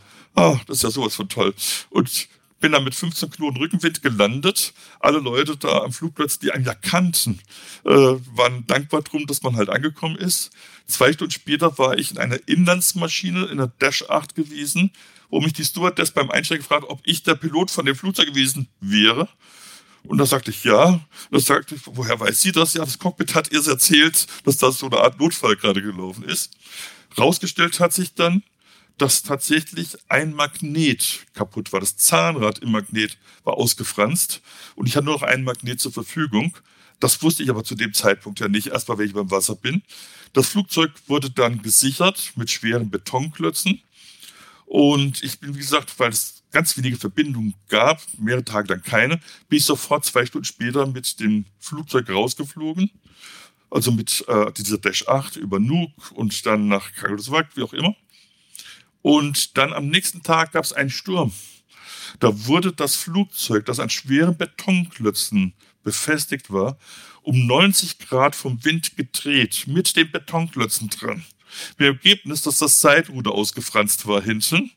[0.65, 1.53] das ist ja sowas von toll.
[1.89, 2.29] Und
[2.59, 4.73] bin dann mit 15 Knoten Rückenwind gelandet.
[4.99, 7.39] Alle Leute da am Flugplatz, die einen ja kannten,
[7.85, 10.51] äh, waren dankbar drum, dass man halt angekommen ist.
[10.85, 14.91] Zwei Stunden später war ich in einer Inlandsmaschine in der Dash 8 gewesen,
[15.29, 18.67] wo mich die Stewardess beim Einsteigen gefragt, ob ich der Pilot von dem Flugzeug gewesen
[18.79, 19.29] wäre.
[20.03, 21.01] Und da sagte ich ja.
[21.31, 22.73] Da sagte ich, woher weiß sie das?
[22.73, 26.51] Ja, das Cockpit hat ihr erzählt, dass das so eine Art Notfall gerade gelaufen ist.
[27.17, 28.43] Rausgestellt hat sich dann,
[29.01, 31.79] dass tatsächlich ein Magnet kaputt war.
[31.79, 34.41] Das Zahnrad im Magnet war ausgefranst
[34.75, 36.55] und ich hatte nur noch einen Magnet zur Verfügung.
[36.99, 39.55] Das wusste ich aber zu dem Zeitpunkt ja nicht, erst mal, wenn ich beim Wasser
[39.55, 39.81] bin.
[40.33, 43.81] Das Flugzeug wurde dann gesichert mit schweren Betonklötzen.
[44.65, 49.19] Und ich bin, wie gesagt, weil es ganz wenige Verbindungen gab, mehrere Tage dann keine,
[49.47, 52.91] bin ich sofort zwei Stunden später mit dem Flugzeug rausgeflogen.
[53.71, 57.95] Also mit äh, dieser Dash 8 über Nuuk und dann nach Karlsruhe, wie auch immer.
[59.01, 61.33] Und dann am nächsten Tag gab es einen Sturm.
[62.19, 66.77] Da wurde das Flugzeug, das an schweren Betonklötzen befestigt war,
[67.21, 71.23] um 90 Grad vom Wind gedreht, mit den Betonklötzen dran.
[71.77, 74.71] Mit dem Ergebnis, dass das Seitruder ausgefranst war hinten.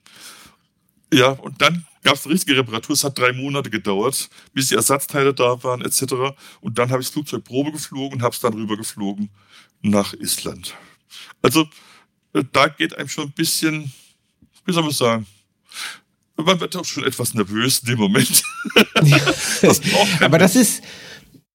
[1.13, 2.95] Ja, und dann gab es eine richtige Reparatur.
[2.95, 6.35] Es hat drei Monate gedauert, bis die Ersatzteile da waren, etc.
[6.61, 9.31] Und dann habe ich das Flugzeug Probe geflogen und habe es dann rüber geflogen
[9.83, 10.75] nach Island.
[11.43, 11.69] Also
[12.33, 13.93] äh, da geht einem schon ein bisschen
[14.65, 15.27] wie soll man sagen,
[16.37, 18.43] man wird auch schon etwas nervös in dem Moment.
[19.63, 19.81] das
[20.21, 20.83] Aber das ist,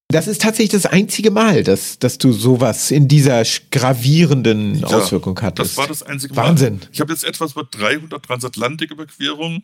[0.10, 5.40] das ist tatsächlich das einzige Mal, dass, dass du sowas in dieser gravierenden ja, Auswirkung
[5.42, 5.72] hattest.
[5.72, 6.48] Das war das einzige Mal.
[6.48, 6.82] Wahnsinn.
[6.92, 9.64] Ich habe jetzt etwas über 300 Transatlantiküberquerungen.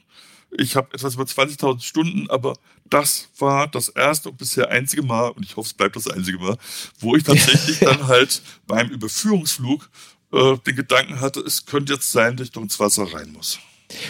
[0.58, 2.56] Ich habe etwas über 20.000 Stunden, aber
[2.90, 6.38] das war das erste und bisher einzige Mal, und ich hoffe, es bleibt das einzige
[6.38, 6.58] Mal,
[7.00, 9.90] wo ich tatsächlich dann halt beim Überführungsflug
[10.34, 13.60] äh, den Gedanken hatte, es könnte jetzt sein, dass ich ins Wasser rein muss.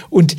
[0.09, 0.35] Und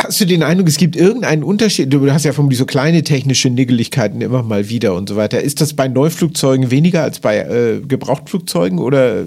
[0.00, 1.92] Hast du den Eindruck, es gibt irgendeinen Unterschied?
[1.92, 5.42] Du hast ja von so kleine technische Niggeligkeiten immer mal wieder und so weiter.
[5.42, 9.26] Ist das bei Neuflugzeugen weniger als bei äh, Gebrauchtflugzeugen oder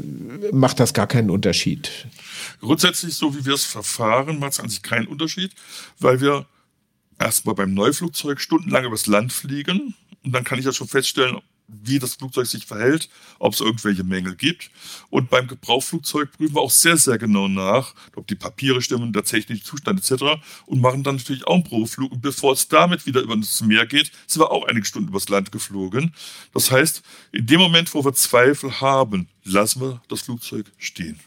[0.53, 1.91] macht das gar keinen Unterschied?
[2.61, 5.51] Grundsätzlich, so wie wir es verfahren, macht es an sich keinen Unterschied,
[5.99, 6.45] weil wir
[7.19, 9.93] erstmal beim Neuflugzeug stundenlang übers Land fliegen
[10.23, 11.37] und dann kann ich ja schon feststellen,
[11.83, 13.09] wie das Flugzeug sich verhält,
[13.39, 14.71] ob es irgendwelche Mängel gibt.
[15.09, 19.23] Und beim Gebrauchflugzeug prüfen wir auch sehr, sehr genau nach, ob die Papiere stimmen, der
[19.23, 20.41] technische Zustand etc.
[20.65, 22.11] Und machen dann natürlich auch einen Probeflug.
[22.11, 25.29] Und bevor es damit wieder über das Meer geht, sind wir auch einige Stunden übers
[25.29, 26.13] Land geflogen.
[26.53, 27.01] Das heißt,
[27.31, 31.19] in dem Moment, wo wir Zweifel haben, lassen wir das Flugzeug stehen.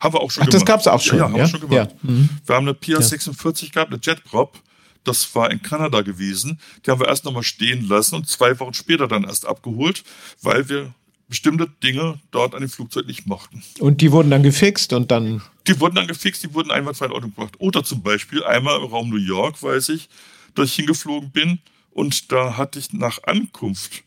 [0.00, 0.62] Haben wir auch schon Ach, gemacht.
[0.62, 1.18] das gab es auch schon.
[1.18, 1.44] Ja, ja haben ja?
[1.44, 1.90] wir schon gemacht.
[2.02, 2.10] Ja.
[2.10, 2.28] Mhm.
[2.46, 4.58] Wir haben eine Pia 46 gehabt, eine Jetprop
[5.04, 6.60] das war in Kanada gewesen.
[6.84, 10.04] Die haben wir erst nochmal stehen lassen und zwei Wochen später dann erst abgeholt,
[10.42, 10.94] weil wir
[11.28, 13.62] bestimmte Dinge dort an dem Flugzeug nicht mochten.
[13.78, 15.42] Und die wurden dann gefixt und dann.
[15.66, 17.54] Die wurden dann gefixt, die wurden einwandfrei in Ordnung gebracht.
[17.58, 20.08] Oder zum Beispiel einmal im Raum New York, weiß ich,
[20.54, 24.02] dass ich hingeflogen bin und da hatte ich nach Ankunft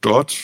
[0.00, 0.36] dort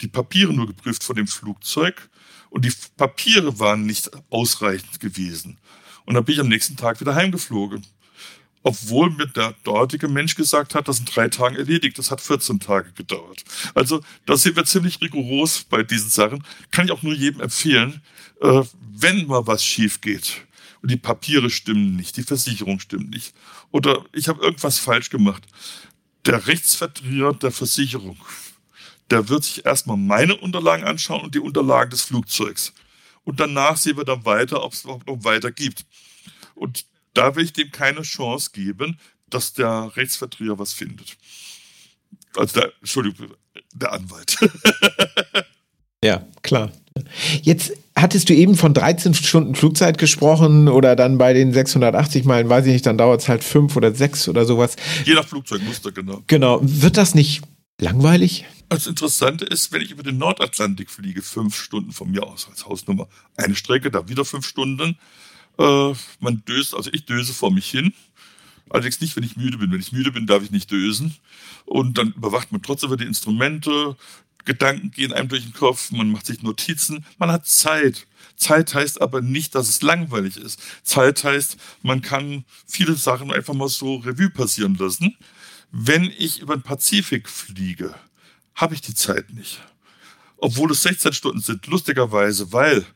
[0.00, 2.08] die Papiere nur geprüft von dem Flugzeug
[2.50, 5.58] und die Papiere waren nicht ausreichend gewesen.
[6.04, 7.84] Und dann bin ich am nächsten Tag wieder heimgeflogen
[8.62, 11.98] obwohl mir der dortige Mensch gesagt hat, das sind drei Tagen erledigt.
[11.98, 13.44] Das hat 14 Tage gedauert.
[13.74, 16.44] Also da sind wir ziemlich rigoros bei diesen Sachen.
[16.70, 18.02] Kann ich auch nur jedem empfehlen,
[18.40, 20.46] äh, wenn mal was schief geht
[20.82, 23.34] und die Papiere stimmen nicht, die Versicherung stimmt nicht
[23.70, 25.44] oder ich habe irgendwas falsch gemacht.
[26.24, 28.18] Der Rechtsvertreter der Versicherung,
[29.10, 32.74] der wird sich erstmal meine Unterlagen anschauen und die Unterlagen des Flugzeugs.
[33.24, 35.84] Und danach sehen wir dann weiter, ob es überhaupt noch weiter gibt.
[36.54, 36.86] Und
[37.18, 38.98] da will ich dem keine Chance geben,
[39.28, 41.16] dass der Rechtsvertreter was findet.
[42.36, 43.34] Also der, Entschuldigung,
[43.74, 44.38] der Anwalt.
[46.04, 46.70] ja, klar.
[47.42, 52.48] Jetzt hattest du eben von 13 Stunden Flugzeit gesprochen oder dann bei den 680 Meilen,
[52.48, 54.76] weiß ich nicht, dann dauert es halt fünf oder sechs oder sowas.
[55.04, 56.22] Je nach Flugzeugmuster, genau.
[56.28, 56.60] Genau.
[56.62, 57.42] Wird das nicht
[57.80, 58.46] langweilig?
[58.68, 62.66] Das Interessante ist, wenn ich über den Nordatlantik fliege, fünf Stunden von mir aus als
[62.66, 64.98] Hausnummer, eine Strecke, da wieder fünf Stunden,
[65.58, 67.92] äh, man döst, also ich döse vor mich hin.
[68.70, 69.70] Allerdings nicht, wenn ich müde bin.
[69.72, 71.16] Wenn ich müde bin, darf ich nicht dösen.
[71.64, 73.96] Und dann überwacht man trotzdem die Instrumente,
[74.44, 78.06] Gedanken gehen einem durch den Kopf, man macht sich Notizen, man hat Zeit.
[78.36, 80.60] Zeit heißt aber nicht, dass es langweilig ist.
[80.82, 85.16] Zeit heißt, man kann viele Sachen einfach mal so Revue passieren lassen.
[85.70, 87.94] Wenn ich über den Pazifik fliege,
[88.54, 89.60] habe ich die Zeit nicht.
[90.38, 92.86] Obwohl es 16 Stunden sind, lustigerweise, weil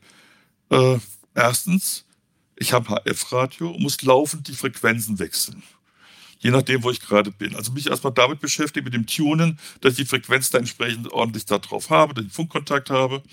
[0.69, 0.97] äh,
[1.35, 2.05] erstens,
[2.63, 5.61] ich habe HF-Radio und muss laufend die Frequenzen wechseln
[6.43, 7.55] je nachdem, wo ich gerade bin.
[7.55, 11.45] Also mich erstmal damit beschäftigen, mit dem Tunen, dass ich die Frequenz da entsprechend ordentlich
[11.45, 13.23] da drauf habe, ich Funkkontakt habe.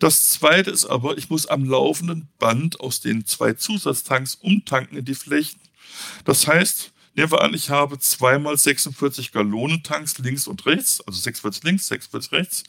[0.00, 5.04] Das zweite ist aber, ich muss am laufenden Band aus den zwei Zusatztanks umtanken in
[5.04, 5.60] die Flächen.
[6.24, 11.18] Das heißt, Nehmen wir an, ich habe zweimal 46 Gallonen Tanks links und rechts, also
[11.18, 12.64] 46 links, 46 rechts.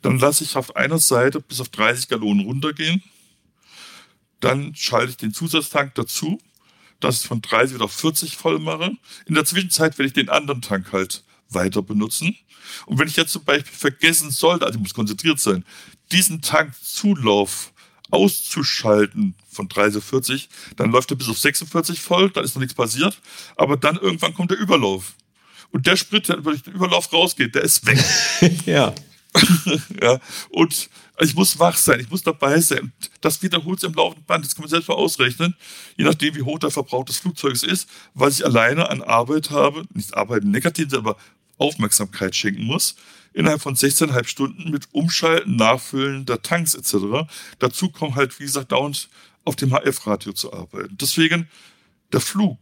[0.00, 3.02] Dann lasse ich auf einer Seite bis auf 30 Gallonen runtergehen.
[4.40, 6.40] Dann schalte ich den Zusatztank dazu
[7.00, 8.92] dass ich von 30 wieder auf 40 voll mache.
[9.26, 12.36] In der Zwischenzeit werde ich den anderen Tank halt weiter benutzen.
[12.86, 15.64] Und wenn ich jetzt zum Beispiel vergessen sollte, also ich muss konzentriert sein,
[16.12, 17.72] diesen Tankzulauf
[18.10, 22.60] auszuschalten von 30 auf 40, dann läuft er bis auf 46 voll, dann ist noch
[22.60, 23.20] nichts passiert,
[23.56, 25.14] aber dann irgendwann kommt der Überlauf.
[25.72, 27.98] Und der Sprit, der über den Überlauf rausgeht, der ist weg.
[28.66, 28.94] ja.
[30.02, 30.18] ja.
[30.50, 32.92] Und ich muss wach sein, ich muss dabei sein.
[33.20, 34.44] Das wiederholt sich im laufenden Band.
[34.44, 35.54] Das kann man selbst mal ausrechnen,
[35.96, 39.84] je nachdem, wie hoch der Verbrauch des Flugzeugs ist, was ich alleine an Arbeit habe,
[39.92, 41.16] nicht Arbeit im Negativen, aber
[41.58, 42.96] Aufmerksamkeit schenken muss,
[43.32, 47.28] innerhalb von 16,5 Stunden mit Umschalten, Nachfüllen der Tanks etc.
[47.58, 49.08] Dazu kommt halt, wie gesagt, dauernd
[49.44, 50.96] auf dem HF-Radio zu arbeiten.
[50.98, 51.48] Deswegen
[52.12, 52.58] der Flug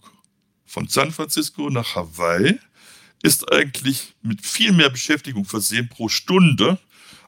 [0.66, 2.59] von San Francisco nach Hawaii
[3.23, 6.79] ist eigentlich mit viel mehr Beschäftigung versehen pro Stunde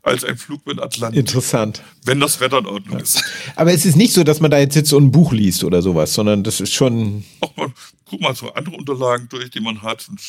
[0.02, 1.20] als ein Flug mit Atlantik.
[1.20, 1.82] Interessant.
[2.04, 3.02] Wenn das Wetter in Ordnung ja.
[3.02, 3.22] ist.
[3.56, 5.82] Aber es ist nicht so, dass man da jetzt sitzt und ein Buch liest oder
[5.82, 7.24] sowas, sondern das ist schon.
[7.40, 7.74] Auch man
[8.08, 10.20] guckt mal so andere Unterlagen durch, die man hat und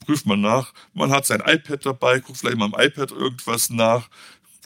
[0.00, 0.72] prüft mal nach.
[0.94, 4.08] Man hat sein iPad dabei, guckt vielleicht mal am iPad irgendwas nach,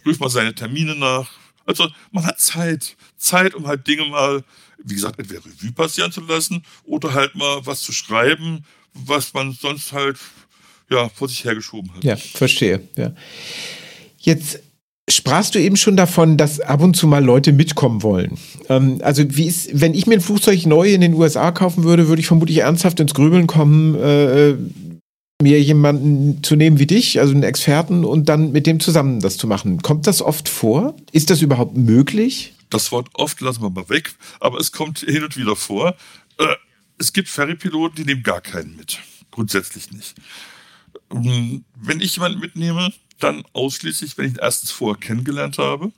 [0.02, 1.30] prüft mal seine Termine nach.
[1.64, 2.96] Also man hat Zeit.
[3.16, 4.44] Zeit, um halt Dinge mal,
[4.84, 8.64] wie gesagt, entweder Revue passieren zu lassen oder halt mal was zu schreiben,
[9.04, 10.18] was man sonst halt
[10.90, 12.04] ja, vor sich hergeschoben hat.
[12.04, 12.80] Ja, verstehe.
[12.96, 13.12] Ja.
[14.18, 14.60] Jetzt
[15.08, 18.38] sprachst du eben schon davon, dass ab und zu mal Leute mitkommen wollen.
[18.68, 22.08] Ähm, also wie ist, wenn ich mir ein Flugzeug neu in den USA kaufen würde,
[22.08, 24.54] würde ich vermutlich ernsthaft ins Grübeln kommen, äh,
[25.42, 29.36] mir jemanden zu nehmen wie dich, also einen Experten, und dann mit dem zusammen das
[29.36, 29.82] zu machen.
[29.82, 30.96] Kommt das oft vor?
[31.12, 32.54] Ist das überhaupt möglich?
[32.70, 35.94] Das Wort oft lassen wir mal weg, aber es kommt hin und wieder vor.
[36.38, 36.46] Äh,
[36.98, 38.98] es gibt Ferrypiloten, die nehmen gar keinen mit.
[39.30, 40.14] Grundsätzlich nicht.
[41.10, 45.92] Ähm, wenn ich jemanden mitnehme, dann ausschließlich, wenn ich ihn erstens vorher kennengelernt habe.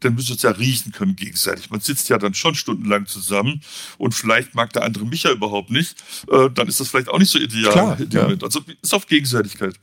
[0.00, 1.70] Dann müssen wir es ja riechen können gegenseitig.
[1.70, 3.62] Man sitzt ja dann schon stundenlang zusammen
[3.96, 5.96] und vielleicht mag der andere mich ja überhaupt nicht.
[6.30, 7.72] Äh, dann ist das vielleicht auch nicht so ideal.
[7.72, 8.26] Klar, ja.
[8.42, 9.74] Also ist auf Gegenseitigkeit.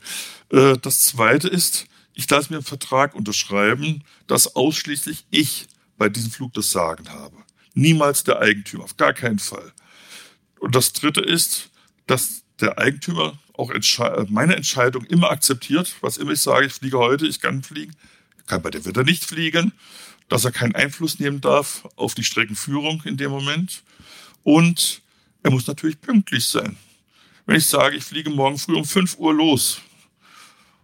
[0.50, 5.66] Äh, das Zweite ist, ich lasse mir einen Vertrag unterschreiben, dass ausschließlich ich
[5.98, 7.36] bei diesem Flug das Sagen habe.
[7.74, 9.72] Niemals der Eigentümer, auf gar keinen Fall.
[10.64, 11.68] Und das Dritte ist,
[12.06, 16.96] dass der Eigentümer auch Entsche meine Entscheidung immer akzeptiert, was immer ich sage, ich fliege
[16.96, 17.94] heute, ich kann fliegen,
[18.46, 19.72] kann bei der wird er nicht fliegen,
[20.30, 23.82] dass er keinen Einfluss nehmen darf auf die Streckenführung in dem Moment
[24.42, 25.02] und
[25.42, 26.78] er muss natürlich pünktlich sein.
[27.44, 29.82] Wenn ich sage, ich fliege morgen früh um 5 Uhr los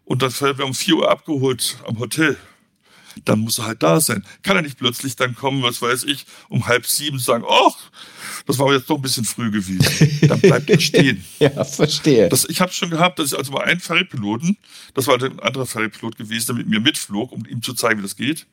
[0.04, 2.36] und dann werden wir um 4 Uhr abgeholt am Hotel,
[3.24, 4.24] dann muss er halt da sein.
[4.42, 7.76] Kann er nicht plötzlich dann kommen, was weiß ich, um halb sieben sagen, ach,
[8.46, 10.28] das war jetzt doch ein bisschen früh gewesen.
[10.28, 11.24] Dann bleibt er stehen.
[11.38, 12.28] ja, verstehe.
[12.28, 14.56] Das, ich habe schon gehabt, dass ich also mal einen Ferrypiloten,
[14.94, 18.02] das war ein anderer Ferrypilot gewesen, der mit mir mitflog, um ihm zu zeigen, wie
[18.02, 18.46] das geht,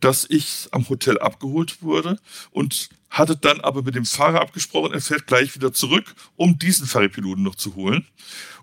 [0.00, 2.18] dass ich am Hotel abgeholt wurde
[2.50, 6.86] und hatte dann aber mit dem Fahrer abgesprochen, er fährt gleich wieder zurück, um diesen
[6.86, 8.06] Ferrypiloten noch zu holen.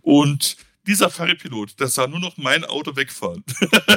[0.01, 0.57] Und
[0.87, 3.43] dieser Ferrypilot, der sah nur noch mein Auto wegfahren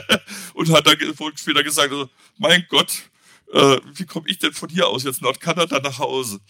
[0.55, 0.97] und hat dann
[1.37, 3.11] später gesagt, also, mein Gott,
[3.53, 6.41] äh, wie komme ich denn von hier aus jetzt Nordkanada nach Hause?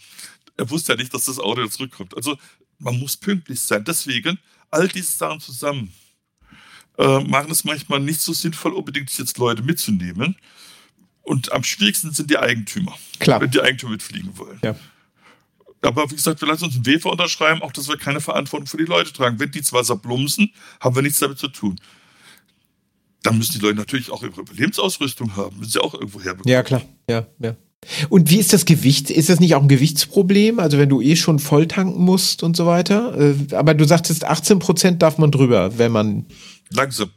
[0.57, 2.15] Er wusste ja nicht, dass das Auto jetzt zurückkommt.
[2.15, 2.37] Also
[2.77, 3.83] man muss pünktlich sein.
[3.83, 4.37] Deswegen
[4.69, 5.93] all diese Sachen zusammen
[6.97, 10.35] äh, machen es manchmal nicht so sinnvoll, unbedingt jetzt Leute mitzunehmen.
[11.23, 12.97] Und am schwierigsten sind die Eigentümer.
[13.19, 13.41] Klar.
[13.41, 14.59] Wenn die Eigentümer mitfliegen wollen.
[14.63, 14.75] Ja.
[15.81, 18.77] Aber wie gesagt, wir lassen uns einen Wefer unterschreiben, auch dass wir keine Verantwortung für
[18.77, 19.39] die Leute tragen.
[19.39, 21.79] Wenn die ins Wasser plumpsen, haben wir nichts damit zu tun.
[23.23, 26.51] Dann müssen die Leute natürlich auch ihre Lebensausrüstung haben, müssen sie auch irgendwo herbekommen.
[26.51, 26.81] Ja, klar.
[27.09, 27.55] Ja, ja.
[28.09, 29.09] Und wie ist das Gewicht?
[29.09, 30.59] Ist das nicht auch ein Gewichtsproblem?
[30.59, 33.17] Also wenn du eh schon voll tanken musst und so weiter?
[33.19, 36.25] Äh, aber du sagtest, 18 Prozent darf man drüber, wenn man.
[36.69, 37.09] Langsam.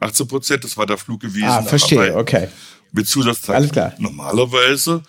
[0.00, 1.44] 18 Prozent, das war der Flug gewesen.
[1.44, 2.48] Ah, verstehe, okay.
[2.90, 3.54] Mit Zusatzzeit.
[3.54, 3.94] Alles klar.
[3.98, 5.02] Normalerweise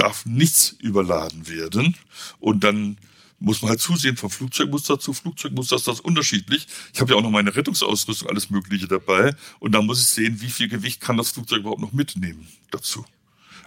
[0.00, 1.96] darf nichts überladen werden.
[2.38, 2.96] Und dann
[3.38, 6.66] muss man halt zusehen, von Flugzeugmuster zu Flugzeugmuster ist das unterschiedlich.
[6.92, 9.34] Ich habe ja auch noch meine Rettungsausrüstung, alles Mögliche dabei.
[9.58, 13.04] Und da muss ich sehen, wie viel Gewicht kann das Flugzeug überhaupt noch mitnehmen dazu.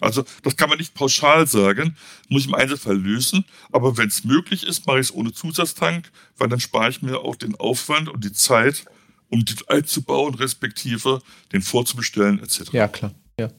[0.02, 1.96] Also das kann man nicht pauschal sagen,
[2.30, 3.46] muss ich im Einzelfall lösen.
[3.72, 7.20] Aber wenn es möglich ist, mache ich es ohne Zusatztank, weil dann spare ich mir
[7.20, 8.86] auch den Aufwand und die Zeit,
[9.30, 11.22] um den einzubauen, respektive
[11.52, 12.72] den vorzubestellen etc.
[12.72, 13.14] Ja, klar.
[13.40, 13.50] Ja.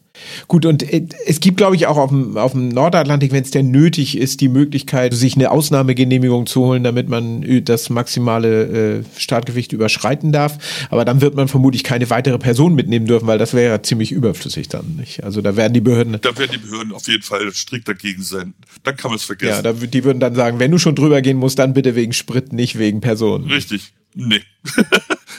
[0.47, 3.51] Gut, und äh, es gibt, glaube ich, auch auf dem, auf dem Nordatlantik, wenn es
[3.51, 9.05] denn nötig ist, die Möglichkeit, sich eine Ausnahmegenehmigung zu holen, damit man das maximale äh,
[9.17, 10.87] Startgewicht überschreiten darf.
[10.91, 14.13] Aber dann wird man vermutlich keine weitere Person mitnehmen dürfen, weil das wäre ja ziemlich
[14.13, 14.95] überflüssig dann.
[14.97, 15.25] Nicht?
[15.25, 16.19] Also da werden die Behörden.
[16.21, 18.55] Da werden die Behörden auf jeden Fall strikt dagegen sein.
[18.85, 19.65] Dann kann man es vergessen.
[19.65, 22.13] Ja, da, die würden dann sagen, wenn du schon drüber gehen musst, dann bitte wegen
[22.13, 23.47] Sprit, nicht wegen Personen.
[23.47, 23.93] Richtig.
[24.15, 24.45] Nee.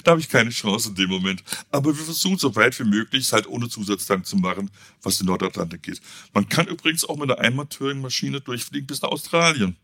[0.03, 1.43] da habe ich keine Chance in dem Moment.
[1.71, 4.69] Aber wir versuchen so weit wie möglich, es halt ohne Zusatztank zu machen,
[5.01, 6.01] was den Nordatlantik geht.
[6.33, 9.77] Man kann übrigens auch mit einer Einmotorigen-Maschine durchfliegen bis nach Australien.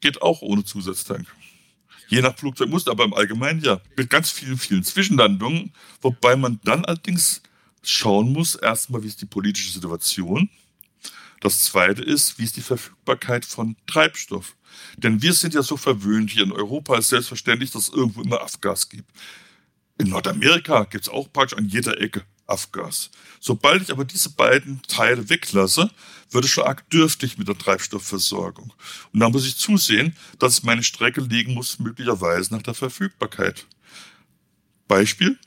[0.00, 1.26] Geht auch ohne Zusatztank.
[2.08, 3.80] Je nach Flugzeugmuster, aber im Allgemeinen ja.
[3.96, 7.42] Mit ganz vielen, vielen Zwischenlandungen, wobei man dann allerdings
[7.82, 10.50] schauen muss, erstmal, wie ist die politische Situation.
[11.40, 14.54] Das zweite ist, wie ist die Verfügbarkeit von Treibstoff.
[14.96, 18.40] Denn wir sind ja so verwöhnt hier in Europa, ist selbstverständlich, dass es irgendwo immer
[18.40, 19.10] Afgas gibt.
[19.98, 23.10] In Nordamerika gibt es auch praktisch an jeder Ecke Afgas.
[23.40, 25.90] Sobald ich aber diese beiden Teile weglasse,
[26.30, 28.72] wird es schon arg dürftig mit der Treibstoffversorgung.
[29.12, 33.66] Und da muss ich zusehen, dass ich meine Strecke legen muss, möglicherweise nach der Verfügbarkeit.
[34.88, 35.38] Beispiel,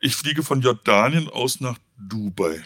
[0.00, 2.64] ich fliege von Jordanien aus nach Dubai.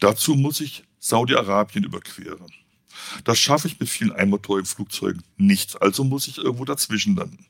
[0.00, 2.50] Dazu muss ich Saudi-Arabien überqueren.
[3.24, 7.46] Das schaffe ich mit vielen einmotorigen Flugzeugen nicht, also muss ich irgendwo dazwischen landen.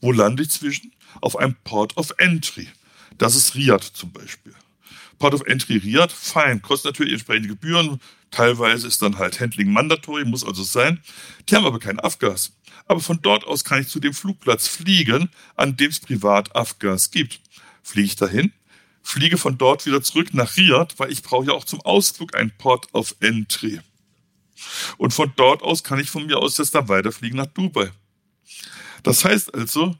[0.00, 0.92] Wo lande ich zwischen?
[1.20, 2.68] Auf einem Port of Entry.
[3.16, 4.54] Das ist Riyadh zum Beispiel.
[5.18, 8.00] Port of Entry Riyadh, fein, kostet natürlich entsprechende Gebühren.
[8.30, 11.02] Teilweise ist dann halt Handling mandatory, muss also sein.
[11.48, 12.52] Die haben aber kein Afgas.
[12.86, 17.10] Aber von dort aus kann ich zu dem Flugplatz fliegen, an dem es privat Afgas
[17.10, 17.40] gibt.
[17.82, 18.52] Fliege ich dahin,
[19.02, 22.52] fliege von dort wieder zurück nach Riyadh, weil ich brauche ja auch zum Ausflug ein
[22.56, 23.80] Port of Entry.
[24.96, 27.90] Und von dort aus kann ich von mir aus jetzt dann weiterfliegen nach Dubai.
[29.02, 29.96] Das heißt also,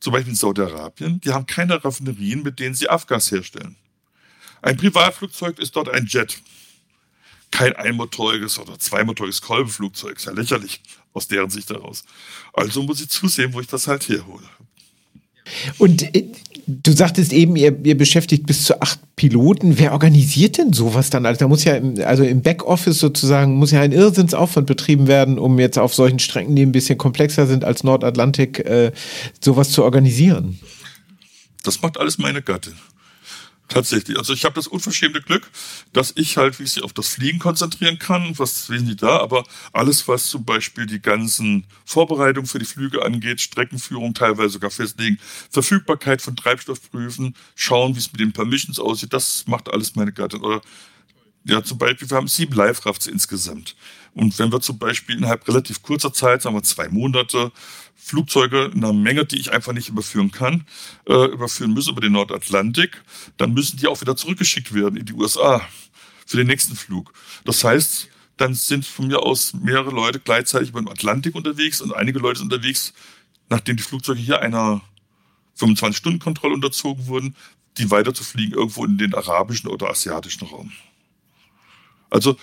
[0.00, 3.76] zum Beispiel in Saudi-Arabien, die haben keine Raffinerien, mit denen sie Afgas herstellen.
[4.62, 6.40] Ein Privatflugzeug ist dort ein Jet.
[7.50, 10.16] Kein einmotoriges oder zweimotoriges Kolbeflugzeug.
[10.16, 10.80] Ist ja lächerlich
[11.12, 12.04] aus deren Sicht heraus.
[12.52, 14.48] Also muss ich zusehen, wo ich das halt herhole.
[15.78, 16.30] Und äh,
[16.82, 19.78] du sagtest eben, ihr, ihr, beschäftigt bis zu acht Piloten.
[19.78, 21.26] Wer organisiert denn sowas dann?
[21.26, 25.38] Also da muss ja, im, also im Backoffice sozusagen, muss ja ein Irrsinnsaufwand betrieben werden,
[25.38, 28.92] um jetzt auf solchen Strecken, die ein bisschen komplexer sind als Nordatlantik, äh,
[29.40, 30.58] sowas zu organisieren.
[31.62, 32.74] Das macht alles meine Gattin.
[33.70, 34.18] Tatsächlich.
[34.18, 35.48] Also ich habe das unverschämte Glück,
[35.92, 38.36] dass ich halt wie sich auf das Fliegen konzentrieren kann.
[38.36, 39.20] Was sehen Sie da?
[39.20, 44.70] Aber alles, was zum Beispiel die ganzen Vorbereitungen für die Flüge angeht, Streckenführung teilweise sogar
[44.70, 45.18] festlegen,
[45.50, 50.12] Verfügbarkeit von Treibstoff prüfen, schauen, wie es mit den Permissions aussieht, das macht alles meine
[50.12, 50.40] Gattin.
[50.40, 50.62] Oder
[51.44, 53.76] ja, zum Beispiel, wir haben sieben Live-Rafts insgesamt.
[54.14, 57.52] Und wenn wir zum Beispiel innerhalb relativ kurzer Zeit, sagen wir zwei Monate,
[58.10, 60.66] Flugzeuge in einer Menge, die ich einfach nicht überführen kann,
[61.06, 63.02] äh, überführen müssen über den Nordatlantik,
[63.36, 65.62] dann müssen die auch wieder zurückgeschickt werden in die USA
[66.26, 67.12] für den nächsten Flug.
[67.44, 71.94] Das heißt, dann sind von mir aus mehrere Leute gleichzeitig über den Atlantik unterwegs und
[71.94, 72.92] einige Leute sind unterwegs,
[73.48, 74.80] nachdem die Flugzeuge hier einer
[75.58, 77.36] 25-Stunden-Kontrolle unterzogen wurden,
[77.78, 80.72] die weiter zu fliegen irgendwo in den arabischen oder asiatischen Raum.
[82.10, 82.36] Also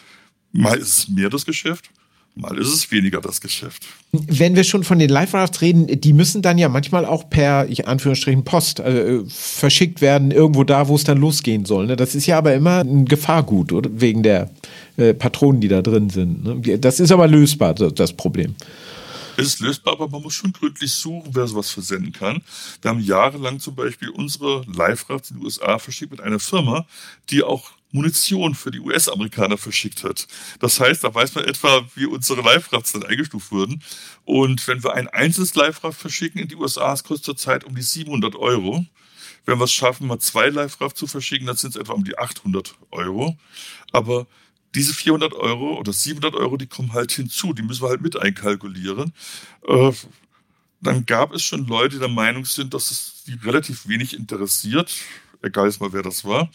[0.54, 1.90] mal ist es mehr das Geschäft,
[2.38, 3.86] mal ist es weniger das Geschäft.
[4.12, 7.88] Wenn wir schon von den Live-Rafts reden, die müssen dann ja manchmal auch per, ich
[7.88, 11.88] Anführungsstrichen, Post äh, verschickt werden, irgendwo da, wo es dann losgehen soll.
[11.88, 11.96] Ne?
[11.96, 13.90] Das ist ja aber immer ein Gefahrgut, oder?
[13.94, 14.50] Wegen der
[14.98, 16.44] äh, Patronen, die da drin sind.
[16.44, 16.80] Ne?
[16.80, 18.56] Das ist aber lösbar, das Problem.
[19.40, 22.42] Es ist lösbar, aber man muss schon gründlich suchen, wer sowas versenden kann.
[22.82, 26.88] Wir haben jahrelang zum Beispiel unsere Live-Rafts in den USA verschickt mit einer Firma,
[27.30, 30.28] die auch Munition für die US-Amerikaner verschickt hat.
[30.60, 33.82] Das heißt, da weiß man etwa, wie unsere Live-Rafts dann eingestuft wurden.
[34.24, 37.82] Und wenn wir ein einzelnes Live-Raft verschicken in die USA, es kostet zurzeit um die
[37.82, 38.86] 700 Euro.
[39.46, 42.18] Wenn wir es schaffen, mal zwei Live-Raft zu verschicken, dann sind es etwa um die
[42.18, 43.38] 800 Euro.
[43.92, 44.28] Aber
[44.76, 48.20] diese 400 Euro oder 700 Euro, die kommen halt hinzu, die müssen wir halt mit
[48.20, 49.14] einkalkulieren.
[49.68, 49.92] Äh,
[50.82, 54.94] dann gab es schon Leute, die der Meinung sind, dass es die relativ wenig interessiert,
[55.42, 56.50] egal mal, wer das war.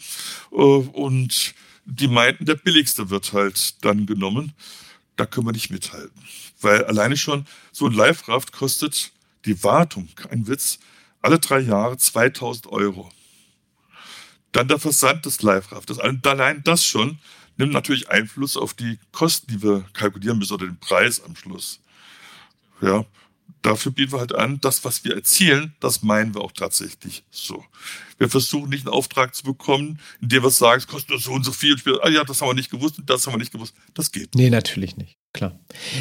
[0.51, 1.53] Äh, und
[1.85, 4.53] die meinten, der billigste wird halt dann genommen.
[5.15, 6.21] Da können wir nicht mithalten.
[6.61, 9.11] Weil alleine schon so ein Live-Raft kostet
[9.45, 10.79] die Wartung, kein Witz,
[11.21, 13.11] alle drei Jahre 2000 Euro.
[14.53, 15.99] Dann der Versand des Live-Raftes.
[15.99, 17.19] Allein das schon
[17.57, 21.79] nimmt natürlich Einfluss auf die Kosten, die wir kalkulieren müssen oder den Preis am Schluss.
[22.81, 23.05] ja,
[23.63, 27.63] dafür bieten wir halt an, das, was wir erzielen, das meinen wir auch tatsächlich so.
[28.17, 31.31] Wir versuchen nicht einen Auftrag zu bekommen, in dem wir sagen, es kostet nur so
[31.31, 31.73] und so viel.
[31.73, 33.73] Und ah ja, das haben wir nicht gewusst und das haben wir nicht gewusst.
[33.93, 34.35] Das geht.
[34.35, 35.17] Nee, natürlich nicht.
[35.33, 35.59] Klar.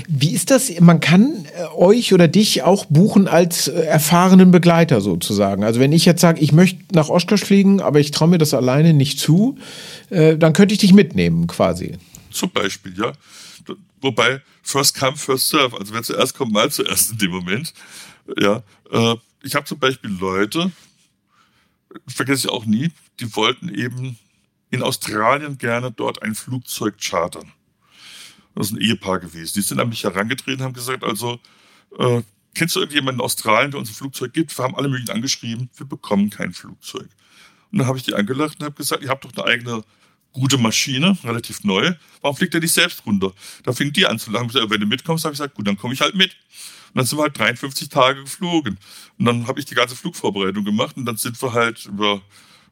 [0.09, 0.79] Wie ist das?
[0.81, 5.65] Man kann äh, euch oder dich auch buchen als äh, erfahrenen Begleiter sozusagen.
[5.65, 8.53] Also wenn ich jetzt sage, ich möchte nach Oshkosh fliegen, aber ich traue mir das
[8.53, 9.57] alleine nicht zu,
[10.11, 11.97] äh, dann könnte ich dich mitnehmen quasi.
[12.31, 13.13] Zum Beispiel, ja.
[14.03, 15.79] Wobei, first come, first serve.
[15.79, 17.73] Also wer zuerst kommt, mal zuerst in dem Moment.
[18.39, 20.71] Ja, äh, ich habe zum Beispiel Leute,
[22.09, 22.91] vergesse ich auch nie,
[23.21, 24.19] die wollten eben
[24.71, 27.53] in Australien gerne dort ein Flugzeug chartern.
[28.55, 29.53] Das ist ein Ehepaar gewesen.
[29.55, 31.39] Die sind an mich herangetreten und haben gesagt, also,
[31.99, 32.23] äh,
[32.55, 34.57] kennst du irgendjemanden in Australien, der uns ein Flugzeug gibt?
[34.57, 37.09] Wir haben alle möglichen angeschrieben, wir bekommen kein Flugzeug.
[37.71, 39.85] Und dann habe ich die angelacht und habe gesagt, ihr habt doch eine eigene
[40.33, 41.95] gute Maschine, relativ neu.
[42.21, 43.33] Warum fliegt er nicht selbst runter?
[43.65, 44.53] Da fing die an zu lachen.
[44.53, 46.37] Wenn du mitkommst, habe ich gesagt, gut, dann komme ich halt mit.
[46.95, 48.79] Und dann sind wir halt 53 Tage geflogen.
[49.19, 52.23] Und dann habe ich die ganze Flugvorbereitung gemacht und dann sind wir halt über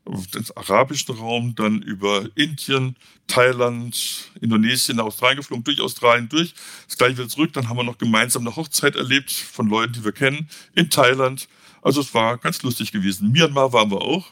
[0.06, 2.96] den arabischen Raum, dann über Indien,
[3.26, 6.54] Thailand, Indonesien, Australien geflogen, durch Australien durch.
[6.86, 7.52] Das gleiche wieder zurück.
[7.52, 11.48] Dann haben wir noch gemeinsam eine Hochzeit erlebt von Leuten, die wir kennen, in Thailand.
[11.82, 13.30] Also es war ganz lustig gewesen.
[13.30, 14.26] Myanmar waren wir auch.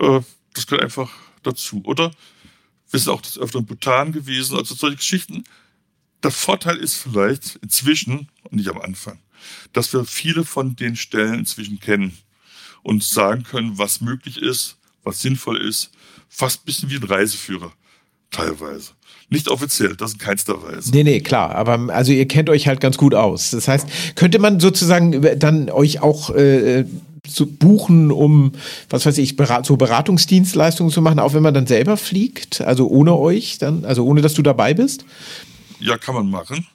[0.00, 0.20] Äh,
[0.54, 1.10] das gehört einfach
[1.42, 1.82] dazu.
[1.84, 2.10] Oder
[2.90, 5.44] wir sind auch das öfteren Bhutan gewesen, also solche Geschichten.
[6.22, 9.18] Der Vorteil ist vielleicht inzwischen, und nicht am Anfang,
[9.72, 12.16] dass wir viele von den Stellen inzwischen kennen
[12.82, 15.90] und sagen können, was möglich ist, was sinnvoll ist.
[16.28, 17.72] Fast ein bisschen wie ein Reiseführer,
[18.30, 18.92] teilweise.
[19.28, 20.92] Nicht offiziell, das in keinster Weise.
[20.92, 21.54] Nee, nee, klar.
[21.54, 23.50] Aber also ihr kennt euch halt ganz gut aus.
[23.50, 26.84] Das heißt, könnte man sozusagen dann euch auch äh,
[27.30, 28.52] zu buchen, um,
[28.88, 32.60] was weiß ich, Berat so Beratungsdienstleistungen zu machen, auch wenn man dann selber fliegt?
[32.60, 35.04] Also ohne euch dann, also ohne dass du dabei bist?
[35.80, 36.66] Ja, kann man machen,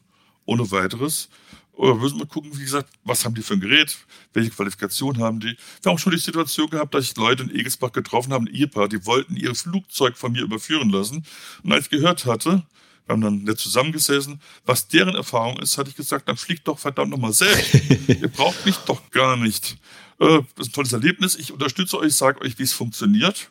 [0.46, 1.30] ohne weiteres.
[1.74, 3.98] Oder müssen wir gucken, wie gesagt, was haben die für ein Gerät,
[4.34, 5.58] welche Qualifikation haben die.
[5.82, 8.54] Wir haben auch schon die Situation gehabt, dass ich Leute in Egelsbach getroffen habe, ein
[8.54, 11.26] Ehepaar, die wollten ihr Flugzeug von mir überführen lassen.
[11.64, 12.64] Und als ich gehört hatte,
[13.06, 16.78] wir haben dann nicht zusammengesessen, was deren Erfahrung ist, hatte ich gesagt, dann fliegt doch
[16.78, 17.74] verdammt nochmal selbst.
[18.08, 19.78] Ihr braucht mich doch gar nicht.
[20.22, 21.36] Äh, das ist ein tolles Erlebnis.
[21.36, 23.50] Ich unterstütze euch, sage euch, wie es funktioniert.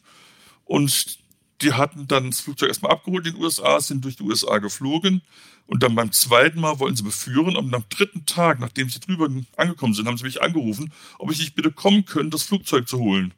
[0.64, 1.18] Und
[1.62, 5.20] die hatten dann das Flugzeug erstmal abgeholt in den USA, sind durch die USA geflogen.
[5.66, 7.56] Und dann beim zweiten Mal wollten sie beführen.
[7.56, 11.38] Und am dritten Tag, nachdem sie drüber angekommen sind, haben sie mich angerufen, ob ich
[11.38, 13.34] nicht bitte kommen könnte, das Flugzeug zu holen.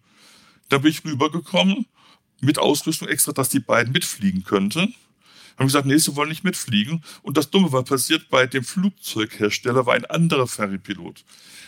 [0.69, 1.87] Dann bin ich rübergekommen
[2.41, 4.95] mit Ausrüstung extra, dass die beiden mitfliegen könnten.
[5.59, 7.03] Haben gesagt, nee, sie wollen nicht mitfliegen.
[7.23, 11.25] Und das Dumme war passiert, bei dem Flugzeughersteller war ein anderer Ferrypilot.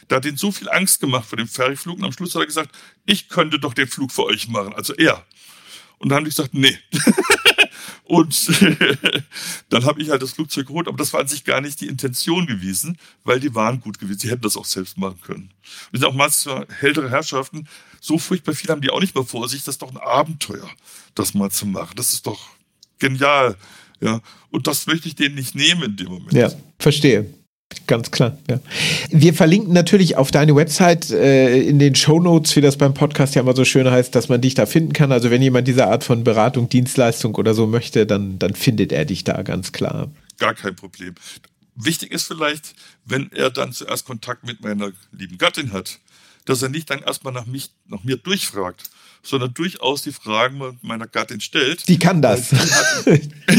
[0.09, 2.47] Da hat ihn so viel Angst gemacht vor dem Ferryflug und am Schluss hat er
[2.47, 2.75] gesagt,
[3.07, 5.25] ich könnte doch den Flug für euch machen, also er.
[5.99, 6.77] Und dann haben die gesagt, nee.
[8.05, 8.49] und
[9.71, 11.87] dann habe ich halt das Flugzeug geholt, aber das war an sich gar nicht die
[11.87, 14.19] Intention gewesen, weil die waren gut gewesen.
[14.19, 15.51] Sie hätten das auch selbst machen können.
[15.91, 17.69] Wir sind auch manchmal ältere Herrschaften,
[18.01, 19.65] so furchtbar viel haben die auch nicht mehr vor sich.
[19.65, 20.69] Das ist doch ein Abenteuer,
[21.15, 21.95] das mal zu machen.
[21.97, 22.51] Das ist doch
[22.99, 23.57] genial.
[24.01, 26.33] Ja, und das möchte ich denen nicht nehmen in dem Moment.
[26.35, 27.33] Ja, verstehe.
[27.87, 28.61] Ganz klar, ja.
[29.11, 33.35] Wir verlinken natürlich auf deine Website äh, in den Show Notes, wie das beim Podcast
[33.35, 35.13] ja immer so schön heißt, dass man dich da finden kann.
[35.13, 39.05] Also wenn jemand diese Art von Beratung, Dienstleistung oder so möchte, dann, dann findet er
[39.05, 40.11] dich da ganz klar.
[40.39, 41.15] Gar kein Problem.
[41.77, 45.99] Wichtig ist vielleicht, wenn er dann zuerst Kontakt mit meiner lieben Gattin hat,
[46.45, 48.91] dass er nicht dann erstmal nach, mich, nach mir durchfragt,
[49.27, 51.89] sondern durchaus die Fragen meiner Gattin stellt.
[51.89, 52.51] Die kann das.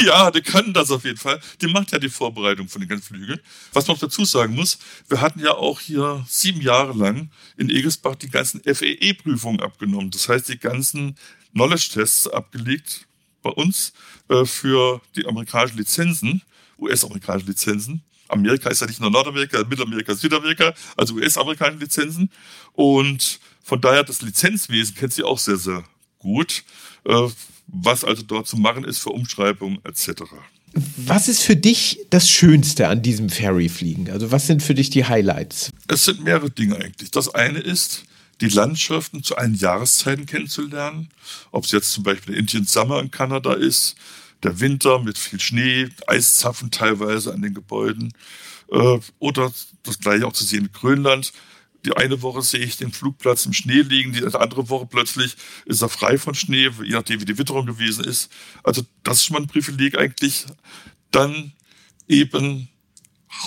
[0.06, 1.40] Ja, die kann das auf jeden Fall.
[1.62, 3.40] Die macht ja die Vorbereitung von den ganzen Flügeln.
[3.74, 7.70] Was man noch dazu sagen muss, wir hatten ja auch hier sieben Jahre lang in
[7.70, 10.12] Egelsbach die ganzen FEE-Prüfungen abgenommen.
[10.12, 11.16] Das heißt, die ganzen
[11.54, 13.08] Knowledge-Tests abgelegt
[13.42, 13.94] bei uns
[14.28, 16.42] äh, für die amerikanischen Lizenzen,
[16.78, 18.04] US-amerikanischen Lizenzen.
[18.28, 22.30] Amerika ist ja nicht nur Nordamerika, Mittelamerika, Südamerika, also US-amerikanische Lizenzen.
[22.74, 25.84] Und von daher das Lizenzwesen kennt sie auch sehr, sehr
[26.20, 26.64] gut,
[27.04, 27.28] äh,
[27.66, 30.22] was also dort zu machen ist für Umschreibungen etc.
[30.98, 34.12] Was ist für dich das Schönste an diesem Ferryfliegen?
[34.12, 35.72] Also was sind für dich die Highlights?
[35.88, 37.10] Es sind mehrere Dinge eigentlich.
[37.10, 38.04] Das eine ist,
[38.40, 41.10] die Landschaften zu allen Jahreszeiten kennenzulernen.
[41.52, 43.96] Ob es jetzt zum Beispiel Indian Summer in Kanada ist,
[44.44, 48.14] der Winter mit viel Schnee, Eiszapfen teilweise an den Gebäuden.
[48.72, 49.52] Äh, oder
[49.82, 51.34] das gleiche auch zu sehen in Grönland,
[51.86, 55.82] die eine Woche sehe ich den Flugplatz im Schnee liegen, die andere Woche plötzlich ist
[55.82, 58.30] er frei von Schnee, je nachdem wie die Witterung gewesen ist.
[58.64, 60.46] Also das ist schon mal ein Privileg eigentlich.
[61.12, 61.54] Dann
[62.08, 62.68] eben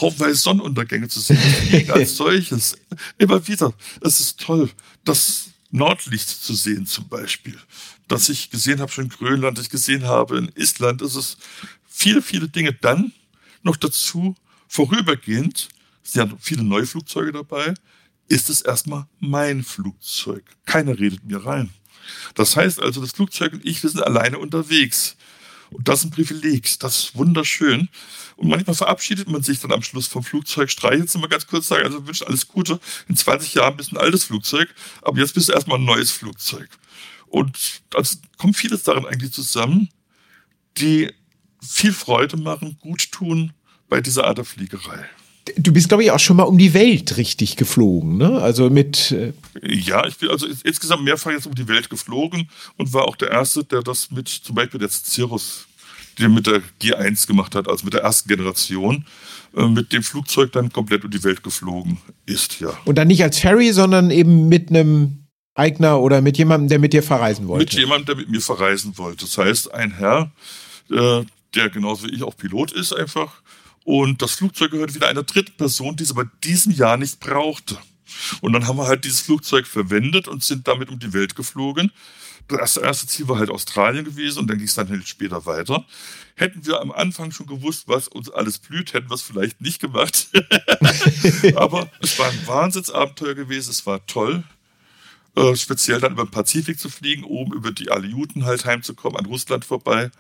[0.01, 1.39] haufenweise Sonnenuntergänge zu sehen,
[1.91, 2.77] als solches.
[3.19, 3.75] Immer wieder.
[4.01, 4.71] Es ist toll.
[5.05, 7.59] Das Nordlicht zu sehen zum Beispiel.
[8.07, 11.03] Das ich gesehen habe schon in Grönland, das ich gesehen habe in Island.
[11.03, 11.39] Es ist
[11.87, 12.73] viele, viele Dinge.
[12.73, 13.13] Dann
[13.63, 14.35] noch dazu
[14.69, 15.69] vorübergehend
[16.09, 17.75] es sind ja viele neue Flugzeuge dabei,
[18.29, 20.45] ist es erstmal mein Flugzeug.
[20.67, 21.71] Keiner redet mir rein.
[22.35, 25.17] Das heißt also, das Flugzeug und ich, wir sind alleine unterwegs.
[25.71, 27.89] Und das ist ein Privileg, das ist wunderschön.
[28.37, 31.69] Und manchmal verabschiedet man sich dann am Schluss vom Flugzeug, streichelt es mal ganz kurz,
[31.69, 32.81] sagen, also wünsche alles Gute.
[33.09, 34.73] In 20 Jahren bist du ein altes Flugzeug,
[35.03, 36.69] aber jetzt bist du erstmal ein neues Flugzeug.
[37.27, 39.91] Und also kommt vieles darin eigentlich zusammen,
[40.79, 41.13] die
[41.61, 43.53] viel Freude machen, gut tun
[43.89, 45.09] bei dieser Art der Fliegerei.
[45.57, 48.41] Du bist, glaube ich, auch schon mal um die Welt richtig geflogen, ne?
[48.41, 49.13] Also mit.
[49.13, 49.33] Äh
[49.63, 53.31] ja, ich bin also insgesamt mehrfach jetzt um die Welt geflogen und war auch der
[53.31, 55.67] Erste, der das mit zum Beispiel der Cirrus,
[56.19, 59.05] der mit der G1 gemacht hat, also mit der ersten Generation,
[59.57, 62.77] äh, mit dem Flugzeug dann komplett um die Welt geflogen ist, ja.
[62.85, 66.93] Und dann nicht als Ferry, sondern eben mit einem Eigner oder mit jemandem, der mit
[66.93, 67.65] dir verreisen wollte?
[67.65, 69.25] Mit jemandem, der mit mir verreisen wollte.
[69.25, 70.31] Das heißt, ein Herr,
[70.91, 71.23] äh,
[71.55, 73.43] der genauso wie ich auch Pilot ist, einfach
[73.89, 77.79] und das Flugzeug gehört wieder einer dritten Person, die es aber diesem Jahr nicht brauchte.
[78.43, 81.91] Und dann haben wir halt dieses Flugzeug verwendet und sind damit um die Welt geflogen.
[82.49, 85.87] Das erste Ziel war halt Australien gewesen und dann ging es dann halt später weiter.
[86.35, 89.81] Hätten wir am Anfang schon gewusst, was uns alles blüht, hätten wir es vielleicht nicht
[89.81, 90.29] gemacht.
[91.57, 94.45] Aber es war ein Wahnsinnsabenteuer gewesen, es war toll.
[95.35, 99.25] Äh, speziell dann über den Pazifik zu fliegen, oben über die Aleuten halt heimzukommen, an
[99.25, 100.11] Russland vorbei.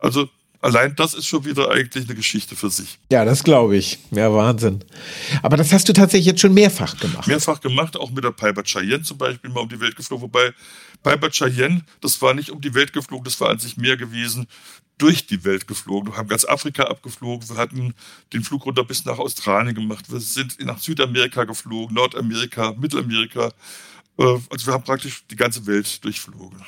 [0.00, 0.28] Also
[0.64, 2.98] allein das ist schon wieder eigentlich eine Geschichte für sich.
[3.10, 3.98] Ja, das glaube ich.
[4.10, 4.82] Ja, Wahnsinn.
[5.42, 7.26] Aber das hast du tatsächlich jetzt schon mehrfach gemacht.
[7.26, 10.22] Mehrfach gemacht, auch mit der Piper Cheyenne zum Beispiel mal um die Welt geflogen.
[10.22, 10.52] Wobei
[11.02, 14.46] Piper Cheyenne, das war nicht um die Welt geflogen, das war an sich mehr gewesen
[14.96, 16.12] durch die Welt geflogen.
[16.12, 17.48] Wir haben ganz Afrika abgeflogen.
[17.48, 17.94] Wir hatten
[18.32, 20.10] den Flug runter bis nach Australien gemacht.
[20.10, 23.52] Wir sind nach Südamerika geflogen, Nordamerika, Mittelamerika.
[24.18, 26.64] Äh, also wir haben praktisch die ganze Welt durchflogen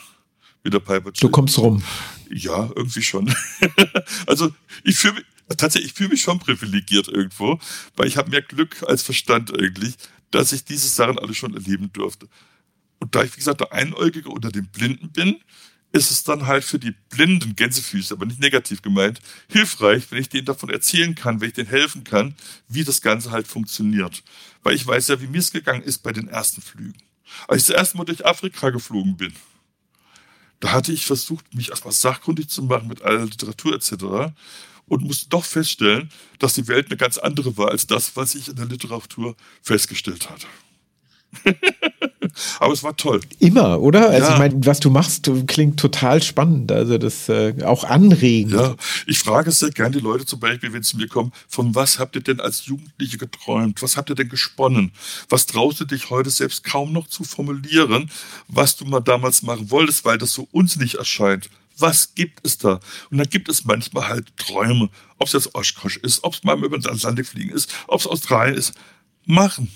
[0.67, 1.81] mit der Piper Du kommst rum.
[2.29, 3.33] Ja, irgendwie schon.
[4.27, 4.53] also
[4.83, 5.25] ich fühle mich,
[5.57, 7.61] tatsächlich, ich fühle mich schon privilegiert irgendwo,
[7.97, 9.95] weil ich habe mehr Glück als Verstand eigentlich,
[10.33, 12.29] dass ich diese Sachen alle schon erleben durfte.
[12.99, 15.37] Und da ich, wie gesagt, der Einäugige unter den Blinden bin,
[15.93, 20.29] ist es dann halt für die blinden Gänsefüße, aber nicht negativ gemeint, hilfreich, wenn ich
[20.29, 22.35] denen davon erzählen kann, wenn ich denen helfen kann,
[22.69, 24.25] wie das Ganze halt funktioniert.
[24.64, 26.99] Weil ich weiß ja, wie mir es gegangen ist bei den ersten Flügen.
[27.47, 29.33] Als ich das erste Mal durch Afrika geflogen bin,
[30.61, 34.33] da hatte ich versucht, mich erstmal sachkundig zu machen mit aller Literatur etc.
[34.87, 38.49] und musste doch feststellen, dass die Welt eine ganz andere war als das, was ich
[38.49, 40.47] in der Literatur festgestellt hatte.
[42.61, 43.20] Aber es war toll.
[43.39, 44.11] Immer, oder?
[44.11, 44.32] Also ja.
[44.34, 46.70] ich meine, was du machst, klingt total spannend.
[46.72, 48.55] Also das äh, auch anregend.
[48.55, 48.76] Ja,
[49.07, 51.99] ich frage sehr gerne die Leute zum Beispiel, wenn sie zu mir kommen, von was
[51.99, 53.82] habt ihr denn als Jugendliche geträumt?
[53.82, 54.93] Was habt ihr denn gesponnen?
[55.28, 58.11] Was traust du dich heute selbst kaum noch zu formulieren,
[58.49, 61.49] was du mal damals machen wolltest, weil das so uns nicht erscheint?
[61.78, 62.80] Was gibt es da?
[63.11, 64.89] Und dann gibt es manchmal halt Träume.
[65.18, 68.07] Ob es jetzt Oshkosh ist, ob es mal über den Atlantik fliegen ist, ob es
[68.07, 68.72] Australien ist.
[69.26, 69.70] Machen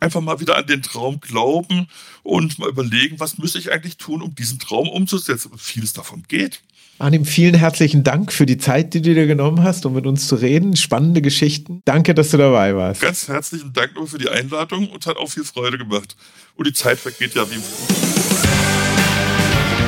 [0.00, 1.86] einfach mal wieder an den Traum glauben
[2.22, 5.52] und mal überlegen, was müsste ich eigentlich tun, um diesen Traum umzusetzen.
[5.52, 6.62] Und vieles davon geht.
[6.98, 10.28] Arnim, vielen herzlichen Dank für die Zeit, die du dir genommen hast, um mit uns
[10.28, 10.76] zu reden.
[10.76, 11.80] Spannende Geschichten.
[11.86, 13.00] Danke, dass du dabei warst.
[13.00, 16.14] Ganz herzlichen Dank für die Einladung und hat auch viel Freude gemacht.
[16.56, 17.56] Und die Zeit vergeht ja wie